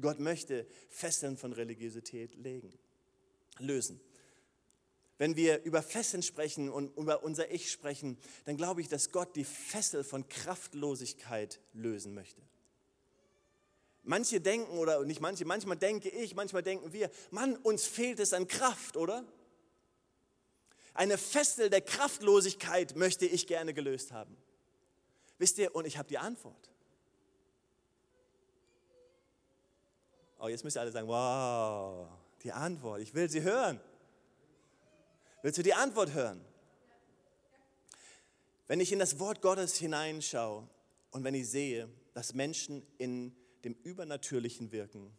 [0.00, 2.72] Gott möchte Fesseln von Religiosität legen,
[3.58, 4.00] lösen.
[5.18, 9.34] Wenn wir über Fesseln sprechen und über unser Ich sprechen, dann glaube ich, dass Gott
[9.34, 12.42] die Fessel von Kraftlosigkeit lösen möchte.
[14.02, 18.32] Manche denken, oder nicht manche, manchmal denke ich, manchmal denken wir, Mann, uns fehlt es
[18.32, 19.24] an Kraft, oder?
[20.94, 24.36] Eine Fessel der Kraftlosigkeit möchte ich gerne gelöst haben.
[25.38, 26.70] Wisst ihr, und ich habe die Antwort.
[30.46, 32.06] Oh, jetzt müsst ihr alle sagen, wow,
[32.44, 33.80] die Antwort, ich will sie hören.
[35.42, 36.40] Willst du die Antwort hören?
[38.68, 40.68] Wenn ich in das Wort Gottes hineinschaue
[41.10, 45.12] und wenn ich sehe, dass Menschen in dem Übernatürlichen wirken,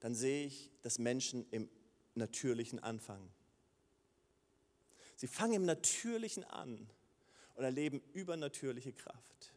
[0.00, 1.70] dann sehe ich, dass Menschen im
[2.16, 3.30] Natürlichen anfangen.
[5.14, 6.90] Sie fangen im Natürlichen an
[7.54, 9.52] und erleben übernatürliche Kraft.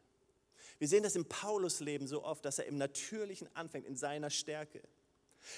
[0.82, 4.82] Wir sehen das im Paulus-Leben so oft, dass er im Natürlichen anfängt, in seiner Stärke.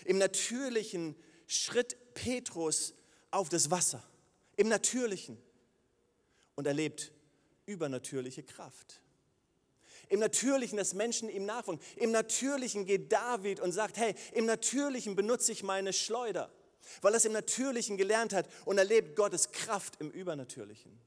[0.03, 1.15] Im Natürlichen
[1.47, 2.93] schritt Petrus
[3.31, 4.03] auf das Wasser.
[4.57, 5.41] Im Natürlichen.
[6.55, 7.13] Und erlebt
[7.65, 8.99] übernatürliche Kraft.
[10.09, 11.81] Im Natürlichen, dass Menschen ihm nachfolgen.
[11.95, 16.51] Im Natürlichen geht David und sagt, hey, im Natürlichen benutze ich meine Schleuder,
[17.01, 20.99] weil er es im Natürlichen gelernt hat und erlebt Gottes Kraft im Übernatürlichen.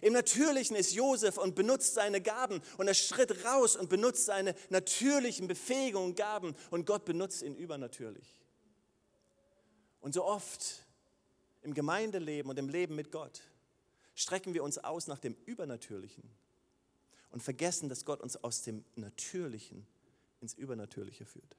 [0.00, 4.54] Im Natürlichen ist Josef und benutzt seine Gaben und er schritt raus und benutzt seine
[4.70, 8.40] natürlichen Befähigungen und Gaben und Gott benutzt ihn übernatürlich.
[10.00, 10.84] Und so oft
[11.62, 13.42] im Gemeindeleben und im Leben mit Gott
[14.14, 16.24] strecken wir uns aus nach dem Übernatürlichen
[17.30, 19.86] und vergessen, dass Gott uns aus dem Natürlichen
[20.40, 21.56] ins Übernatürliche führt.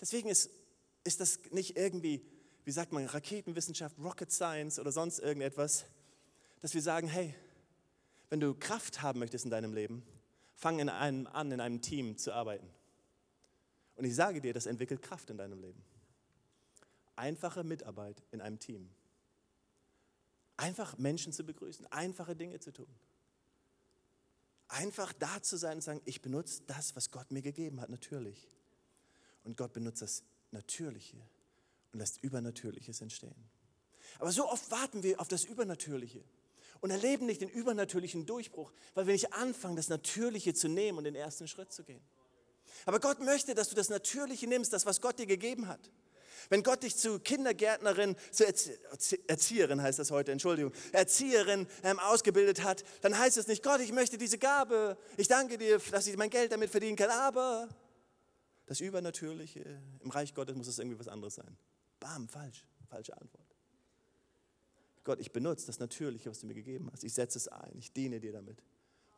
[0.00, 0.50] Deswegen ist,
[1.04, 2.24] ist das nicht irgendwie
[2.64, 5.84] wie sagt man, Raketenwissenschaft, Rocket Science oder sonst irgendetwas,
[6.64, 7.34] dass wir sagen, hey,
[8.30, 10.02] wenn du Kraft haben möchtest in deinem Leben,
[10.54, 12.66] fang in einem an, in einem Team zu arbeiten.
[13.96, 15.84] Und ich sage dir, das entwickelt Kraft in deinem Leben.
[17.16, 18.88] Einfache Mitarbeit in einem Team.
[20.56, 22.88] Einfach Menschen zu begrüßen, einfache Dinge zu tun.
[24.68, 28.48] Einfach da zu sein und sagen, ich benutze das, was Gott mir gegeben hat, natürlich.
[29.42, 31.18] Und Gott benutzt das Natürliche
[31.92, 33.50] und lässt Übernatürliches entstehen.
[34.18, 36.24] Aber so oft warten wir auf das Übernatürliche
[36.80, 41.04] und erleben nicht den übernatürlichen Durchbruch, weil wir nicht anfangen, das Natürliche zu nehmen und
[41.04, 42.02] den ersten Schritt zu gehen.
[42.86, 45.90] Aber Gott möchte, dass du das Natürliche nimmst, das, was Gott dir gegeben hat.
[46.50, 48.44] Wenn Gott dich zu Kindergärtnerin, zu
[49.26, 53.92] Erzieherin heißt das heute, Entschuldigung, Erzieherin ähm, ausgebildet hat, dann heißt es nicht, Gott, ich
[53.92, 57.68] möchte diese Gabe, ich danke dir, dass ich mein Geld damit verdienen kann, aber
[58.66, 61.56] das Übernatürliche im Reich Gottes muss es irgendwie was anderes sein.
[62.00, 63.53] Bam, falsch, falsche Antwort.
[65.04, 67.04] Gott, ich benutze das Natürliche, was du mir gegeben hast.
[67.04, 68.62] Ich setze es ein, ich diene dir damit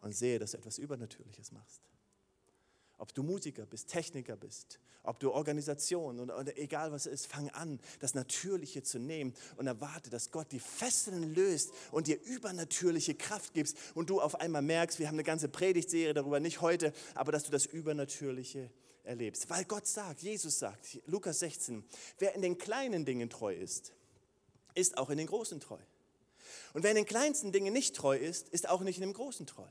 [0.01, 1.81] und sehe, dass du etwas Übernatürliches machst.
[2.99, 7.27] Ob du Musiker bist, Techniker bist, ob du Organisation oder, oder, egal was es ist,
[7.27, 12.21] fang an, das Natürliche zu nehmen und erwarte, dass Gott die Fesseln löst und dir
[12.23, 16.61] übernatürliche Kraft gibst und du auf einmal merkst, wir haben eine ganze Predigtserie darüber, nicht
[16.61, 18.71] heute, aber dass du das Übernatürliche
[19.05, 19.49] erlebst.
[19.51, 21.85] Weil Gott sagt, Jesus sagt, Lukas 16,
[22.19, 23.93] wer in den kleinen Dingen treu ist,
[24.77, 25.79] ist auch in den großen treu.
[26.73, 29.47] Und wer in den kleinsten Dingen nicht treu ist, ist auch nicht in dem großen
[29.47, 29.67] treu.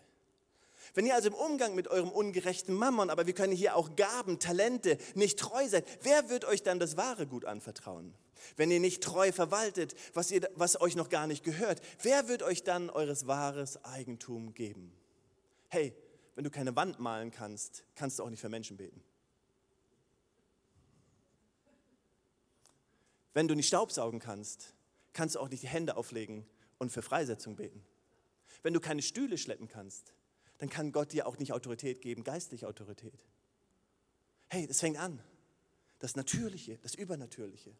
[0.93, 4.39] Wenn ihr also im Umgang mit eurem ungerechten Mammon, aber wir können hier auch Gaben,
[4.39, 8.13] Talente, nicht treu seid, wer wird euch dann das wahre Gut anvertrauen?
[8.55, 12.43] Wenn ihr nicht treu verwaltet, was, ihr, was euch noch gar nicht gehört, wer wird
[12.43, 14.95] euch dann eures wahres Eigentum geben?
[15.69, 15.95] Hey,
[16.35, 19.03] wenn du keine Wand malen kannst, kannst du auch nicht für Menschen beten.
[23.33, 24.74] Wenn du nicht Staubsaugen kannst,
[25.15, 26.45] kannst du auch nicht die Hände auflegen
[26.77, 27.83] und für Freisetzung beten.
[28.61, 30.13] Wenn du keine Stühle schleppen kannst,
[30.59, 33.25] dann kann Gott dir auch nicht Autorität geben, geistliche Autorität.
[34.49, 35.21] Hey, das fängt an.
[35.99, 37.75] Das Natürliche, das Übernatürliche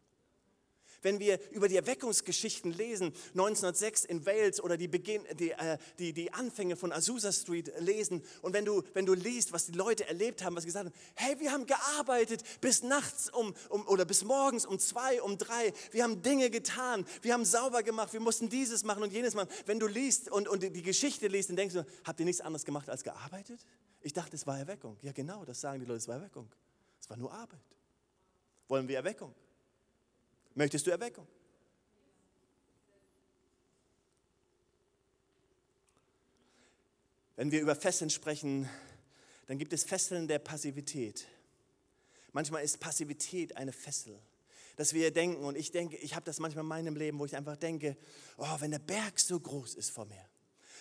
[1.01, 6.13] wenn wir über die Erweckungsgeschichten lesen, 1906 in Wales oder die, Beginn, die, äh, die,
[6.13, 10.07] die Anfänge von Azusa Street lesen und wenn du, wenn du liest, was die Leute
[10.07, 14.05] erlebt haben, was sie gesagt haben, hey, wir haben gearbeitet bis nachts um, um, oder
[14.05, 18.19] bis morgens um zwei, um drei, wir haben Dinge getan, wir haben sauber gemacht, wir
[18.19, 19.49] mussten dieses machen und jenes machen.
[19.65, 22.65] Wenn du liest und, und die Geschichte liest, dann denkst du, habt ihr nichts anderes
[22.65, 23.59] gemacht als gearbeitet?
[24.01, 24.97] Ich dachte, es war Erweckung.
[25.01, 26.47] Ja genau, das sagen die Leute, es war Erweckung.
[26.99, 27.59] Es war nur Arbeit.
[28.67, 29.33] Wollen wir Erweckung?
[30.55, 31.27] Möchtest du Erweckung?
[37.35, 38.69] Wenn wir über Fesseln sprechen,
[39.47, 41.27] dann gibt es Fesseln der Passivität.
[42.31, 44.17] Manchmal ist Passivität eine Fessel,
[44.77, 47.35] dass wir denken, und ich denke, ich habe das manchmal in meinem Leben, wo ich
[47.35, 47.97] einfach denke,
[48.37, 50.25] oh, wenn der Berg so groß ist vor mir,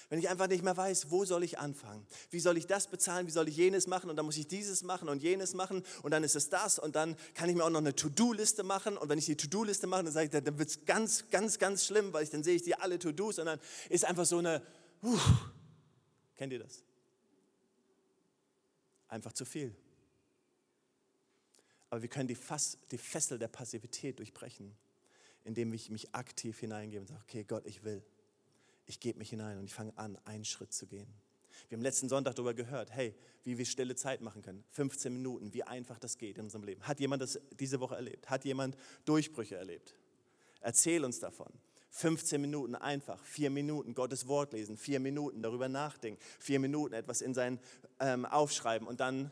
[0.09, 2.07] wenn ich einfach nicht mehr weiß, wo soll ich anfangen?
[2.31, 3.27] Wie soll ich das bezahlen?
[3.27, 4.11] Wie soll ich jenes machen?
[4.11, 6.95] Und dann muss ich dieses machen und jenes machen und dann ist es das und
[6.95, 10.05] dann kann ich mir auch noch eine To-Do-Liste machen und wenn ich die To-Do-Liste mache,
[10.05, 12.63] dann sage ich, dann wird es ganz, ganz, ganz schlimm, weil ich dann sehe ich
[12.63, 14.63] die alle To-Dos und dann ist einfach so eine,
[15.03, 15.19] uh,
[16.37, 16.83] kennt ihr das?
[19.09, 19.75] Einfach zu viel.
[21.91, 24.75] Aber wir können die, Fass, die Fessel der Passivität durchbrechen,
[25.45, 28.03] indem ich mich aktiv hineingebe und sage, okay, Gott, ich will
[28.87, 31.09] ich gebe mich hinein und ich fange an, einen Schritt zu gehen.
[31.69, 34.65] Wir haben letzten Sonntag darüber gehört, hey, wie wir stille Zeit machen können.
[34.71, 36.83] 15 Minuten, wie einfach das geht in unserem Leben.
[36.83, 38.29] Hat jemand das diese Woche erlebt?
[38.29, 39.95] Hat jemand Durchbrüche erlebt?
[40.61, 41.53] Erzähl uns davon.
[41.91, 47.21] 15 Minuten einfach, vier Minuten Gottes Wort lesen, vier Minuten darüber nachdenken, vier Minuten etwas
[47.21, 47.61] in sein
[48.01, 49.31] ähm, Aufschreiben und dann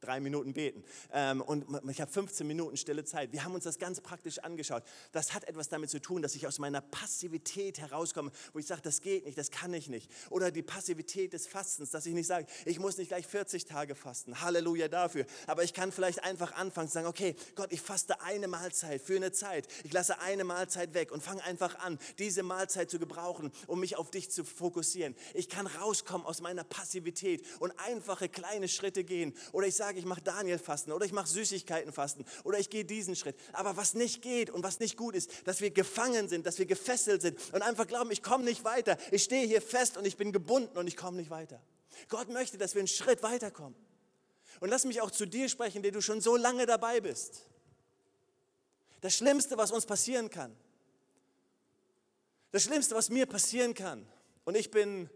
[0.00, 0.84] drei Minuten beten.
[1.12, 3.32] Ähm, und ich habe 15 Minuten stille Zeit.
[3.32, 4.82] Wir haben uns das ganz praktisch angeschaut.
[5.12, 8.82] Das hat etwas damit zu tun, dass ich aus meiner Passivität herauskomme, wo ich sage,
[8.82, 10.10] das geht nicht, das kann ich nicht.
[10.30, 13.94] Oder die Passivität des Fastens, dass ich nicht sage, ich muss nicht gleich 40 Tage
[13.94, 14.40] fasten.
[14.40, 15.26] Halleluja dafür.
[15.46, 19.16] Aber ich kann vielleicht einfach anfangen zu sagen, okay, Gott, ich faste eine Mahlzeit für
[19.16, 19.68] eine Zeit.
[19.84, 23.96] Ich lasse eine Mahlzeit weg und fange einfach an, diese Mahlzeit zu gebrauchen, um mich
[23.96, 25.14] auf dich zu fokussieren.
[25.34, 29.34] Ich kann rauskommen aus meiner Passivität und einfache kleine Schritte gehen.
[29.52, 32.68] Oder ich sage, sage, ich mache Daniel fasten oder ich mache Süßigkeiten fasten oder ich
[32.68, 33.36] gehe diesen Schritt.
[33.54, 36.66] Aber was nicht geht und was nicht gut ist, dass wir gefangen sind, dass wir
[36.66, 38.98] gefesselt sind und einfach glauben, ich komme nicht weiter.
[39.10, 41.60] Ich stehe hier fest und ich bin gebunden und ich komme nicht weiter.
[42.08, 43.74] Gott möchte, dass wir einen Schritt weiterkommen.
[44.60, 47.46] Und lass mich auch zu dir sprechen, der du schon so lange dabei bist.
[49.00, 50.54] Das Schlimmste, was uns passieren kann,
[52.50, 54.06] das Schlimmste, was mir passieren kann,
[54.44, 55.08] und ich bin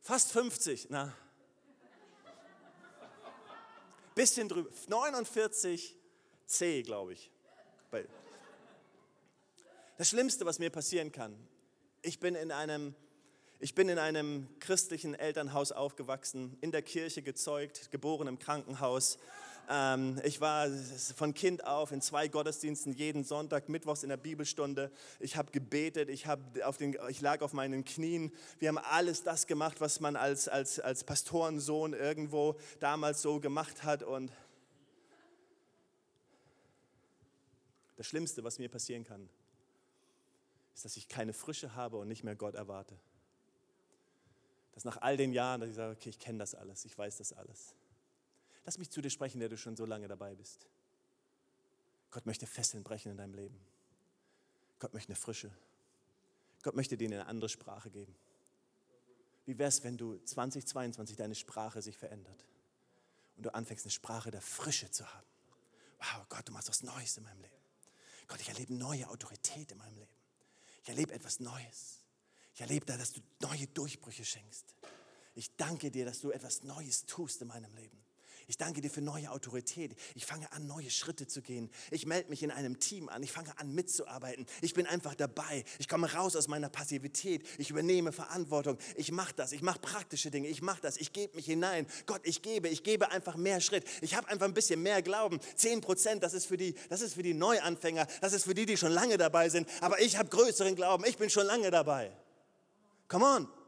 [0.00, 1.16] fast 50, na,
[4.14, 5.96] bisschen drüber, 49
[6.46, 7.30] C, glaube ich.
[9.96, 11.36] Das Schlimmste, was mir passieren kann,
[12.02, 12.94] ich bin in einem
[13.60, 19.18] ich bin in einem christlichen Elternhaus aufgewachsen, in der Kirche gezeugt, geboren im Krankenhaus.
[19.68, 20.68] Ähm, ich war
[21.16, 24.90] von Kind auf in zwei Gottesdiensten jeden Sonntag, mittwochs in der Bibelstunde.
[25.20, 28.32] Ich habe gebetet, ich, hab auf den, ich lag auf meinen Knien.
[28.58, 33.84] Wir haben alles das gemacht, was man als, als, als Pastorensohn irgendwo damals so gemacht
[33.84, 34.02] hat.
[34.02, 34.32] Und
[37.96, 39.28] das Schlimmste, was mir passieren kann,
[40.74, 42.98] ist, dass ich keine Frische habe und nicht mehr Gott erwarte.
[44.72, 47.18] Dass nach all den Jahren, dass ich sage, okay, ich kenne das alles, ich weiß
[47.18, 47.74] das alles.
[48.64, 50.66] Lass mich zu dir sprechen, der du schon so lange dabei bist.
[52.10, 53.58] Gott möchte Fesseln brechen in deinem Leben.
[54.78, 55.50] Gott möchte eine Frische.
[56.62, 58.14] Gott möchte dir eine andere Sprache geben.
[59.46, 62.46] Wie wäre es, wenn du 2022 deine Sprache sich verändert
[63.36, 65.26] und du anfängst, eine Sprache der Frische zu haben?
[65.98, 67.54] Wow, Gott, du machst was Neues in meinem Leben.
[68.28, 70.12] Gott, ich erlebe neue Autorität in meinem Leben.
[70.82, 72.02] Ich erlebe etwas Neues.
[72.54, 74.74] Ich erlebe da, dass du neue Durchbrüche schenkst.
[75.34, 78.03] Ich danke dir, dass du etwas Neues tust in meinem Leben.
[78.46, 79.96] Ich danke dir für neue Autorität.
[80.14, 81.70] Ich fange an, neue Schritte zu gehen.
[81.90, 83.22] Ich melde mich in einem Team an.
[83.22, 84.46] Ich fange an, mitzuarbeiten.
[84.60, 85.64] Ich bin einfach dabei.
[85.78, 87.46] Ich komme raus aus meiner Passivität.
[87.58, 88.78] Ich übernehme Verantwortung.
[88.96, 89.52] Ich mache das.
[89.52, 90.48] Ich mache praktische Dinge.
[90.48, 90.96] Ich mache das.
[90.96, 91.86] Ich gebe mich hinein.
[92.06, 92.68] Gott, ich gebe.
[92.68, 93.84] Ich gebe einfach mehr Schritt.
[94.00, 95.40] Ich habe einfach ein bisschen mehr Glauben.
[95.56, 98.06] Zehn Prozent, das ist für die, das ist für die Neuanfänger.
[98.20, 99.68] Das ist für die, die schon lange dabei sind.
[99.80, 101.04] Aber ich habe größeren Glauben.
[101.06, 102.12] Ich bin schon lange dabei.
[103.08, 103.63] Come on.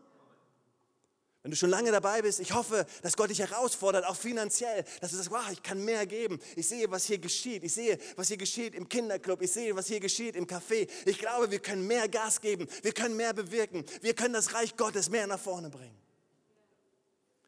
[1.46, 5.12] Wenn du schon lange dabei bist, ich hoffe, dass Gott dich herausfordert, auch finanziell, dass
[5.12, 6.40] du sagst, wow, ich kann mehr geben.
[6.56, 7.62] Ich sehe, was hier geschieht.
[7.62, 9.40] Ich sehe, was hier geschieht im Kinderclub.
[9.40, 10.90] Ich sehe, was hier geschieht im Café.
[11.04, 12.66] Ich glaube, wir können mehr Gas geben.
[12.82, 13.84] Wir können mehr bewirken.
[14.00, 15.96] Wir können das Reich Gottes mehr nach vorne bringen.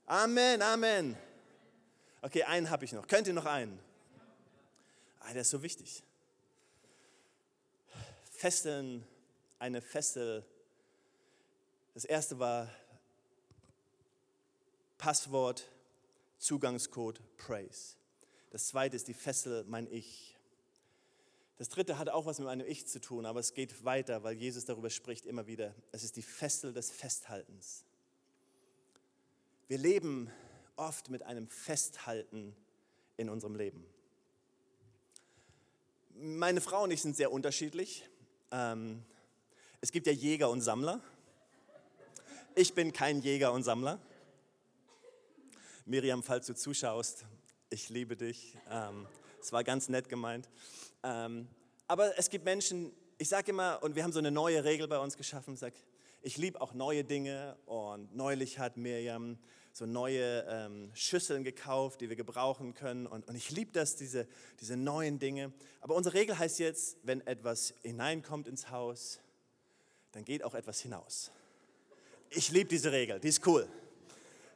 [0.06, 1.16] Amen, Amen.
[2.22, 3.04] Okay, einen habe ich noch.
[3.08, 3.80] Könnt ihr noch einen?
[5.18, 6.04] Ah, der ist so wichtig.
[8.30, 9.04] Fesseln,
[9.58, 10.44] eine Fessel
[11.94, 12.68] Das erste war
[14.98, 15.70] Passwort,
[16.38, 17.96] Zugangscode, Praise.
[18.50, 20.36] Das zweite ist die Fessel, mein Ich.
[21.56, 24.36] Das dritte hat auch was mit meinem Ich zu tun, aber es geht weiter, weil
[24.36, 25.74] Jesus darüber spricht immer wieder.
[25.92, 27.84] Es ist die Fessel des Festhaltens.
[29.68, 30.30] Wir leben
[30.76, 32.56] oft mit einem Festhalten
[33.16, 33.84] in unserem Leben.
[36.14, 38.08] Meine Frau und ich sind sehr unterschiedlich.
[38.50, 39.04] Ähm,
[39.80, 41.00] es gibt ja Jäger und Sammler.
[42.54, 44.00] Ich bin kein Jäger und Sammler.
[45.88, 47.24] Miriam, falls du zuschaust,
[47.70, 48.58] ich liebe dich.
[48.70, 49.06] Ähm,
[49.40, 50.50] es war ganz nett gemeint.
[51.02, 51.48] Ähm,
[51.86, 54.98] aber es gibt Menschen, ich sage immer, und wir haben so eine neue Regel bei
[54.98, 55.76] uns geschaffen, ich sage,
[56.20, 59.38] ich liebe auch neue Dinge und neulich hat Miriam
[59.72, 64.28] so neue ähm, Schüsseln gekauft, die wir gebrauchen können und, und ich liebe das, diese,
[64.60, 65.54] diese neuen Dinge.
[65.80, 69.20] Aber unsere Regel heißt jetzt, wenn etwas hineinkommt ins Haus,
[70.12, 71.30] dann geht auch etwas hinaus.
[72.28, 73.66] Ich liebe diese Regel, die ist cool.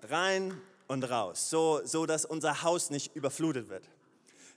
[0.02, 0.60] Rein
[0.92, 3.88] und raus, so, so dass unser Haus nicht überflutet wird.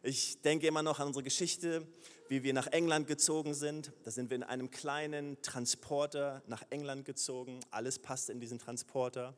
[0.03, 1.87] Ich denke immer noch an unsere Geschichte,
[2.27, 3.93] wie wir nach England gezogen sind.
[4.03, 7.61] Da sind wir in einem kleinen Transporter nach England gezogen.
[7.71, 9.33] Alles passte in diesen Transporter.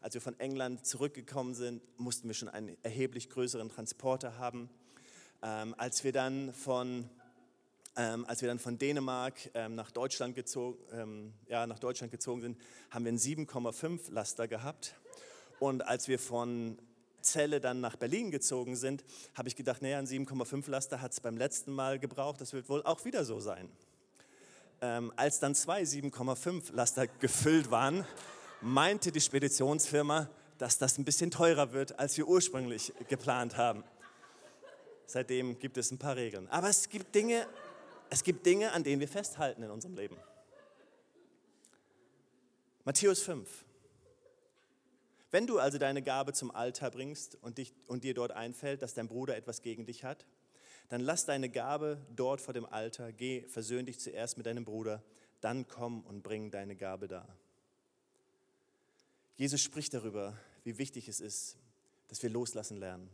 [0.00, 4.70] Als wir von England zurückgekommen sind, mussten wir schon einen erheblich größeren Transporter haben.
[5.42, 7.10] Ähm, als, wir dann von,
[7.96, 12.40] ähm, als wir dann von Dänemark ähm, nach, Deutschland gezogen, ähm, ja, nach Deutschland gezogen
[12.40, 12.58] sind,
[12.90, 14.94] haben wir einen 7,5 Laster gehabt.
[15.58, 16.78] Und als wir von
[17.22, 19.04] Zelle dann nach Berlin gezogen sind,
[19.34, 22.68] habe ich gedacht, naja, ein 7,5 Laster hat es beim letzten Mal gebraucht, das wird
[22.68, 23.68] wohl auch wieder so sein.
[24.80, 28.06] Ähm, als dann zwei 7,5 Laster gefüllt waren,
[28.60, 30.28] meinte die Speditionsfirma,
[30.58, 33.84] dass das ein bisschen teurer wird, als wir ursprünglich geplant haben.
[35.06, 36.48] Seitdem gibt es ein paar Regeln.
[36.48, 37.46] Aber es gibt Dinge,
[38.10, 40.16] es gibt Dinge, an denen wir festhalten in unserem Leben.
[42.84, 43.65] Matthäus 5.
[45.30, 48.94] Wenn du also deine Gabe zum Altar bringst und, dich, und dir dort einfällt, dass
[48.94, 50.26] dein Bruder etwas gegen dich hat,
[50.88, 55.02] dann lass deine Gabe dort vor dem Altar, geh, versöhn dich zuerst mit deinem Bruder,
[55.40, 57.26] dann komm und bring deine Gabe da.
[59.34, 61.56] Jesus spricht darüber, wie wichtig es ist,
[62.08, 63.10] dass wir loslassen lernen.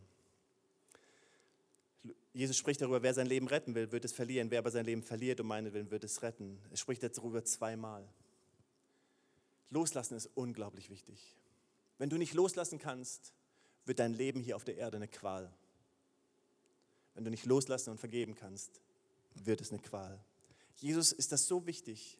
[2.34, 4.50] Jesus spricht darüber, wer sein Leben retten will, wird es verlieren.
[4.50, 6.58] Wer aber sein Leben verliert um meinen Willen, wird es retten.
[6.70, 8.08] Er spricht darüber zweimal.
[9.70, 11.36] Loslassen ist unglaublich wichtig.
[12.02, 13.32] Wenn du nicht loslassen kannst,
[13.84, 15.54] wird dein Leben hier auf der Erde eine Qual.
[17.14, 18.80] Wenn du nicht loslassen und vergeben kannst,
[19.44, 20.18] wird es eine Qual.
[20.74, 22.18] Jesus ist das so wichtig,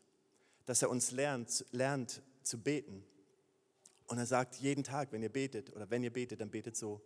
[0.66, 3.05] dass er uns lernt, lernt zu beten.
[4.07, 7.01] Und er sagt jeden Tag, wenn ihr betet oder wenn ihr betet, dann betet so.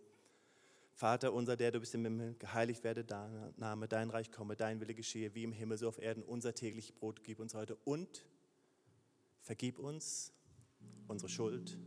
[0.93, 4.79] Vater unser, der du bist im Himmel, geheiligt werde dein Name, dein Reich komme, dein
[4.81, 6.21] Wille geschehe, wie im Himmel, so auf Erden.
[6.21, 8.23] Unser täglich Brot gib uns heute und
[9.39, 10.31] vergib uns
[11.07, 11.79] unsere Schuld,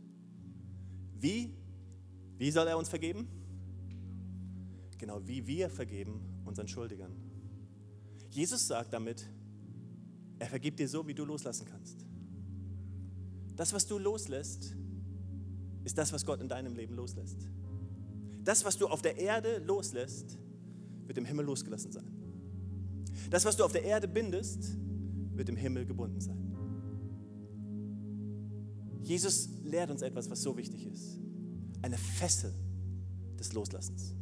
[1.21, 1.53] wie?
[2.37, 3.27] Wie soll er uns vergeben?
[4.97, 7.11] Genau wie wir vergeben unseren Schuldigern.
[8.29, 9.27] Jesus sagt damit,
[10.39, 12.05] er vergibt dir so, wie du loslassen kannst.
[13.55, 14.75] Das, was du loslässt,
[15.83, 17.49] ist das, was Gott in deinem Leben loslässt.
[18.43, 20.39] Das, was du auf der Erde loslässt,
[21.05, 22.07] wird im Himmel losgelassen sein.
[23.29, 24.77] Das, was du auf der Erde bindest,
[25.35, 26.40] wird im Himmel gebunden sein.
[29.03, 31.19] Jesus lehrt uns etwas, was so wichtig ist.
[31.81, 32.53] Eine Fessel
[33.39, 34.15] des Loslassens.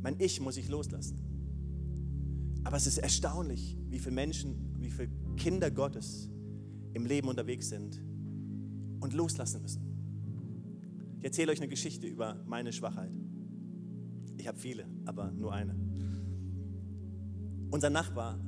[0.00, 1.18] Mein Ich muss ich loslassen.
[2.64, 6.30] Aber es ist erstaunlich, wie viele Menschen, wie viele Kinder Gottes
[6.94, 8.00] im Leben unterwegs sind
[9.00, 9.82] und loslassen müssen.
[11.18, 13.12] Ich erzähle euch eine Geschichte über meine Schwachheit.
[14.36, 15.74] Ich habe viele, aber nur eine.
[17.70, 18.38] Unser Nachbar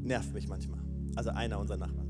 [0.00, 0.80] nervt mich manchmal.
[1.16, 2.05] Also einer unserer Nachbarn.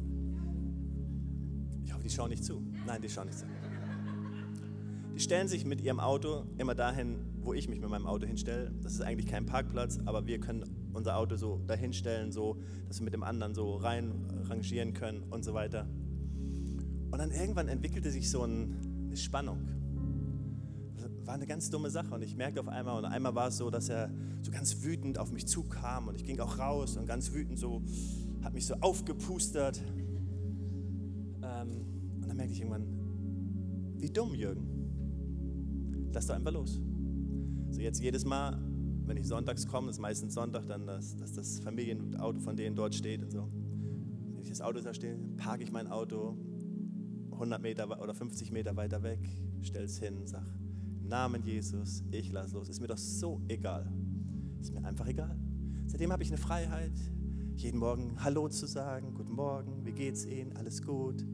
[2.07, 2.63] Die schauen nicht zu.
[2.87, 3.47] Nein, die schauen nicht zu.
[5.17, 8.71] Die stellen sich mit ihrem Auto immer dahin, wo ich mich mit meinem Auto hinstelle.
[8.81, 13.01] Das ist eigentlich kein Parkplatz, aber wir können unser Auto so dahin stellen, so, dass
[13.01, 15.89] wir mit dem anderen so rein rangieren können und so weiter.
[17.11, 19.69] Und dann irgendwann entwickelte sich so eine Spannung.
[21.25, 23.69] War eine ganz dumme Sache und ich merkte auf einmal, und einmal war es so,
[23.69, 27.33] dass er so ganz wütend auf mich zukam und ich ging auch raus und ganz
[27.33, 27.83] wütend so,
[28.45, 29.83] hat mich so aufgepustert
[31.65, 32.87] dann merkte ich irgendwann,
[33.99, 36.11] wie dumm, Jürgen.
[36.13, 36.81] Lass doch einfach los.
[37.71, 38.59] So jetzt jedes Mal,
[39.05, 42.75] wenn ich sonntags komme, das ist meistens Sonntag, dann dass, dass das Familienauto von denen
[42.77, 43.49] dort steht und so.
[44.35, 46.37] Wenn ich das Auto da stehe, parke ich mein Auto
[47.33, 49.21] 100 Meter oder 50 Meter weiter weg,
[49.61, 50.47] stelle es hin, sag,
[51.03, 52.69] Namen Jesus, ich lass los.
[52.69, 53.93] Ist mir doch so egal.
[54.61, 55.39] Ist mir einfach egal.
[55.87, 56.93] Seitdem habe ich eine Freiheit,
[57.55, 61.25] jeden Morgen Hallo zu sagen, guten Morgen, wie geht's Ihnen, alles gut.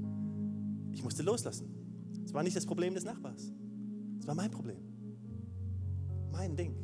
[0.93, 1.69] Ich musste loslassen.
[2.25, 3.53] Es war nicht das Problem des Nachbars.
[4.19, 4.79] Es war mein Problem.
[6.31, 6.77] Mein Ding.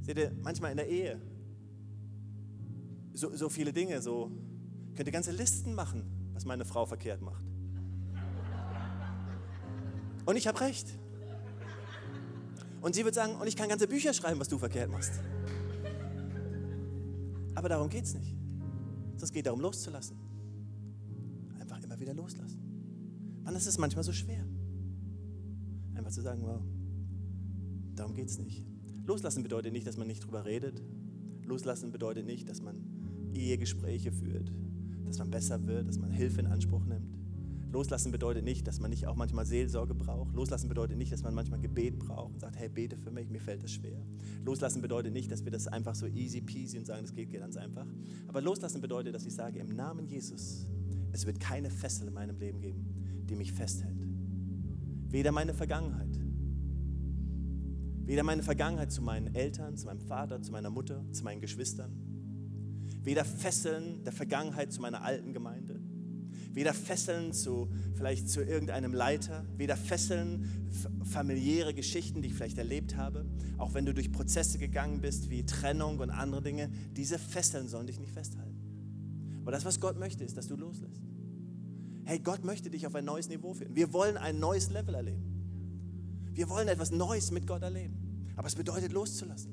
[0.00, 1.20] Seht ihr, manchmal in der Ehe,
[3.12, 4.30] so, so viele Dinge, so,
[4.94, 7.44] könnt ihr ganze Listen machen, was meine Frau verkehrt macht.
[10.24, 10.88] Und ich habe recht.
[12.80, 15.12] Und sie wird sagen, und ich kann ganze Bücher schreiben, was du verkehrt machst.
[17.54, 18.36] Aber darum geht es nicht.
[19.20, 20.29] Es geht darum, loszulassen.
[22.00, 22.60] Wieder loslassen.
[23.44, 24.46] Mann, das ist manchmal so schwer.
[25.94, 26.62] Einfach zu sagen, wow,
[27.94, 28.66] darum geht es nicht.
[29.04, 30.82] Loslassen bedeutet nicht, dass man nicht drüber redet.
[31.44, 32.76] Loslassen bedeutet nicht, dass man
[33.34, 34.50] Ehegespräche führt,
[35.04, 37.18] dass man besser wird, dass man Hilfe in Anspruch nimmt.
[37.70, 40.34] Loslassen bedeutet nicht, dass man nicht auch manchmal Seelsorge braucht.
[40.34, 43.40] Loslassen bedeutet nicht, dass man manchmal Gebet braucht und sagt, hey, bete für mich, mir
[43.40, 44.02] fällt das schwer.
[44.44, 47.56] Loslassen bedeutet nicht, dass wir das einfach so easy peasy und sagen, das geht ganz
[47.56, 47.86] einfach.
[48.26, 50.66] Aber loslassen bedeutet, dass ich sage, im Namen Jesus,
[51.12, 54.06] es wird keine Fessel in meinem Leben geben, die mich festhält.
[55.08, 56.18] Weder meine Vergangenheit,
[58.04, 61.92] weder meine Vergangenheit zu meinen Eltern, zu meinem Vater, zu meiner Mutter, zu meinen Geschwistern,
[63.02, 65.80] weder Fesseln der Vergangenheit zu meiner alten Gemeinde,
[66.52, 70.68] Weder Fesseln zu vielleicht zu irgendeinem Leiter, weder Fesseln
[71.04, 73.24] familiäre Geschichten, die ich vielleicht erlebt habe,
[73.56, 77.86] auch wenn du durch Prozesse gegangen bist wie Trennung und andere Dinge, diese Fesseln sollen
[77.86, 78.49] dich nicht festhalten.
[79.50, 81.02] Aber das, was Gott möchte, ist, dass du loslässt.
[82.04, 83.74] Hey, Gott möchte dich auf ein neues Niveau führen.
[83.74, 85.24] Wir wollen ein neues Level erleben.
[86.32, 88.32] Wir wollen etwas Neues mit Gott erleben.
[88.36, 89.50] Aber es bedeutet loszulassen.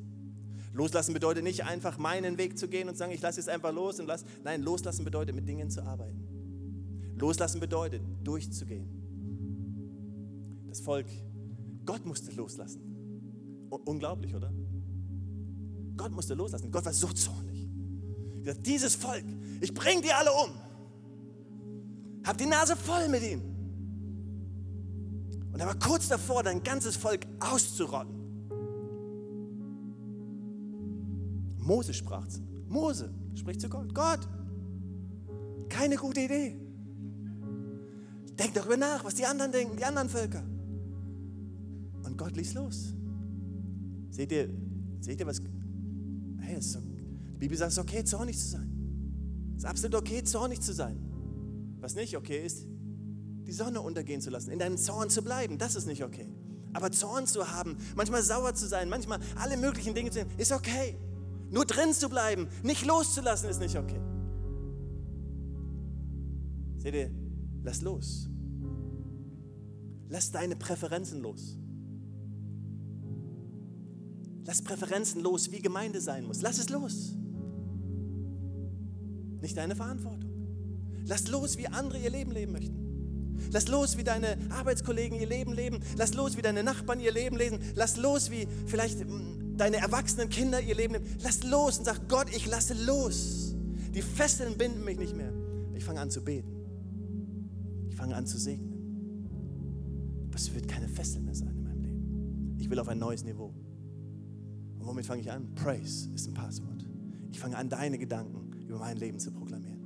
[0.72, 4.00] Loslassen bedeutet nicht einfach meinen Weg zu gehen und sagen, ich lasse jetzt einfach los
[4.00, 4.24] und lass.
[4.44, 7.16] Nein, loslassen bedeutet mit Dingen zu arbeiten.
[7.18, 8.88] Loslassen bedeutet, durchzugehen.
[10.68, 11.08] Das Volk,
[11.88, 12.82] Gott musste loslassen.
[13.72, 14.54] Unglaublich, oder?
[15.96, 16.72] Gott musste loslassen.
[16.72, 17.68] Gott war so zornig.
[18.64, 19.26] Dieses Volk,
[19.62, 20.52] ich bringe die alle um.
[22.24, 23.58] Hab die Nase voll mit ihnen.
[25.54, 28.16] Und er war kurz davor, dein ganzes Volk auszurotten.
[31.58, 32.42] Mose sprach zu.
[32.68, 33.94] Mose spricht zu Gott.
[33.94, 34.28] Gott,
[35.70, 36.56] keine gute Idee.
[38.38, 40.44] Denk darüber nach, was die anderen denken, die anderen Völker.
[42.04, 42.94] Und Gott ließ los.
[44.12, 44.50] Seht ihr,
[45.02, 45.42] seht ihr was?
[46.40, 48.77] Hey, so, die Bibel sagt, es ist okay, zornig zu sein.
[49.58, 50.98] Es ist absolut okay, zornig zu sein.
[51.82, 52.66] Was nicht okay ist,
[53.46, 56.30] die Sonne untergehen zu lassen, in deinem Zorn zu bleiben, das ist nicht okay.
[56.74, 60.52] Aber Zorn zu haben, manchmal sauer zu sein, manchmal alle möglichen Dinge zu tun, ist
[60.54, 60.98] okay.
[61.50, 64.00] Nur drin zu bleiben, nicht loszulassen, ist nicht okay.
[66.78, 67.12] Seht ihr,
[67.68, 68.30] Lass los.
[70.08, 71.58] Lass deine Präferenzen los.
[74.46, 76.42] Lass Präferenzen los, wie Gemeinde sein muss.
[76.42, 77.14] Lass es los.
[79.42, 80.32] Nicht deine Verantwortung.
[81.06, 83.38] Lass los, wie andere ihr Leben leben möchten.
[83.52, 85.80] Lass los, wie deine Arbeitskollegen ihr Leben leben.
[85.96, 87.60] Lass los, wie deine Nachbarn ihr Leben lesen.
[87.76, 91.06] Lass los, wie vielleicht hm, deine erwachsenen Kinder ihr Leben leben.
[91.22, 93.56] Lass los und sag, Gott, ich lasse los.
[93.94, 95.32] Die Fesseln binden mich nicht mehr.
[95.76, 96.58] Ich fange an zu beten
[97.98, 98.76] fange an zu segnen.
[100.34, 102.56] Es wird keine Fesseln mehr sein in meinem Leben.
[102.60, 103.52] Ich will auf ein neues Niveau.
[104.78, 105.56] Und womit fange ich an?
[105.56, 106.88] Praise ist ein Passwort.
[107.32, 109.78] Ich fange an, deine Gedanken über mein Leben zu proklamieren.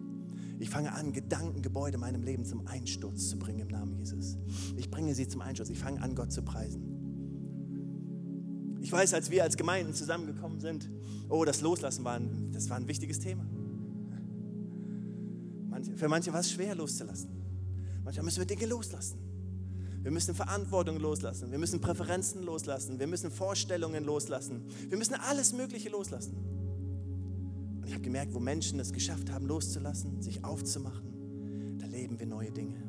[0.60, 4.38] Ich fange an, Gedankengebäude meinem Leben zum Einsturz zu bringen im Namen Jesus.
[4.76, 5.70] Ich bringe sie zum Einsturz.
[5.70, 6.92] Ich fange an, Gott zu preisen.
[8.80, 10.90] Ich weiß, als wir als Gemeinden zusammengekommen sind,
[11.30, 13.46] oh, das Loslassen war ein, das war ein wichtiges Thema.
[15.96, 17.30] für manche war es schwer loszulassen.
[18.04, 19.18] Manchmal müssen wir Dinge loslassen.
[20.04, 21.52] Wir müssen Verantwortung loslassen.
[21.52, 23.00] Wir müssen Präferenzen loslassen.
[23.00, 24.66] Wir müssen Vorstellungen loslassen.
[24.90, 26.51] Wir müssen alles Mögliche loslassen.
[27.92, 32.50] Ich habe gemerkt, wo Menschen es geschafft haben, loszulassen, sich aufzumachen, da leben wir neue
[32.50, 32.82] Dinge.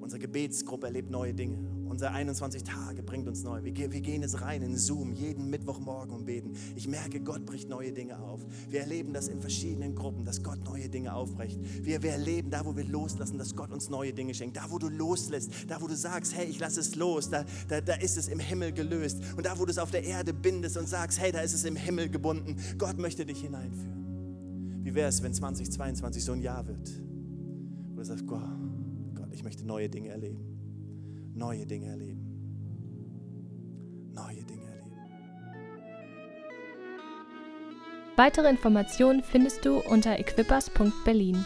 [0.00, 1.58] Unsere Gebetsgruppe erlebt neue Dinge.
[1.88, 3.62] Unser 21 Tage bringt uns neu.
[3.62, 6.54] Wir, wir gehen jetzt rein in Zoom jeden Mittwochmorgen und beten.
[6.74, 8.44] Ich merke, Gott bricht neue Dinge auf.
[8.68, 11.60] Wir erleben das in verschiedenen Gruppen, dass Gott neue Dinge aufbricht.
[11.84, 14.56] Wir, wir erleben da, wo wir loslassen, dass Gott uns neue Dinge schenkt.
[14.56, 17.80] Da, wo du loslässt, da, wo du sagst, hey, ich lasse es los, da, da,
[17.80, 19.20] da ist es im Himmel gelöst.
[19.36, 21.62] Und da, wo du es auf der Erde bindest und sagst, hey, da ist es
[21.62, 22.56] im Himmel gebunden.
[22.76, 24.05] Gott möchte dich hineinführen.
[24.86, 26.88] Wie wäre es, wenn 2022 so ein Jahr wird,
[27.90, 28.40] wo du sagst, Gott,
[29.32, 31.32] ich möchte neue Dinge erleben.
[31.34, 32.20] Neue Dinge erleben.
[34.14, 34.96] Neue Dinge erleben.
[38.14, 41.44] Weitere Informationen findest du unter equippers.berlin.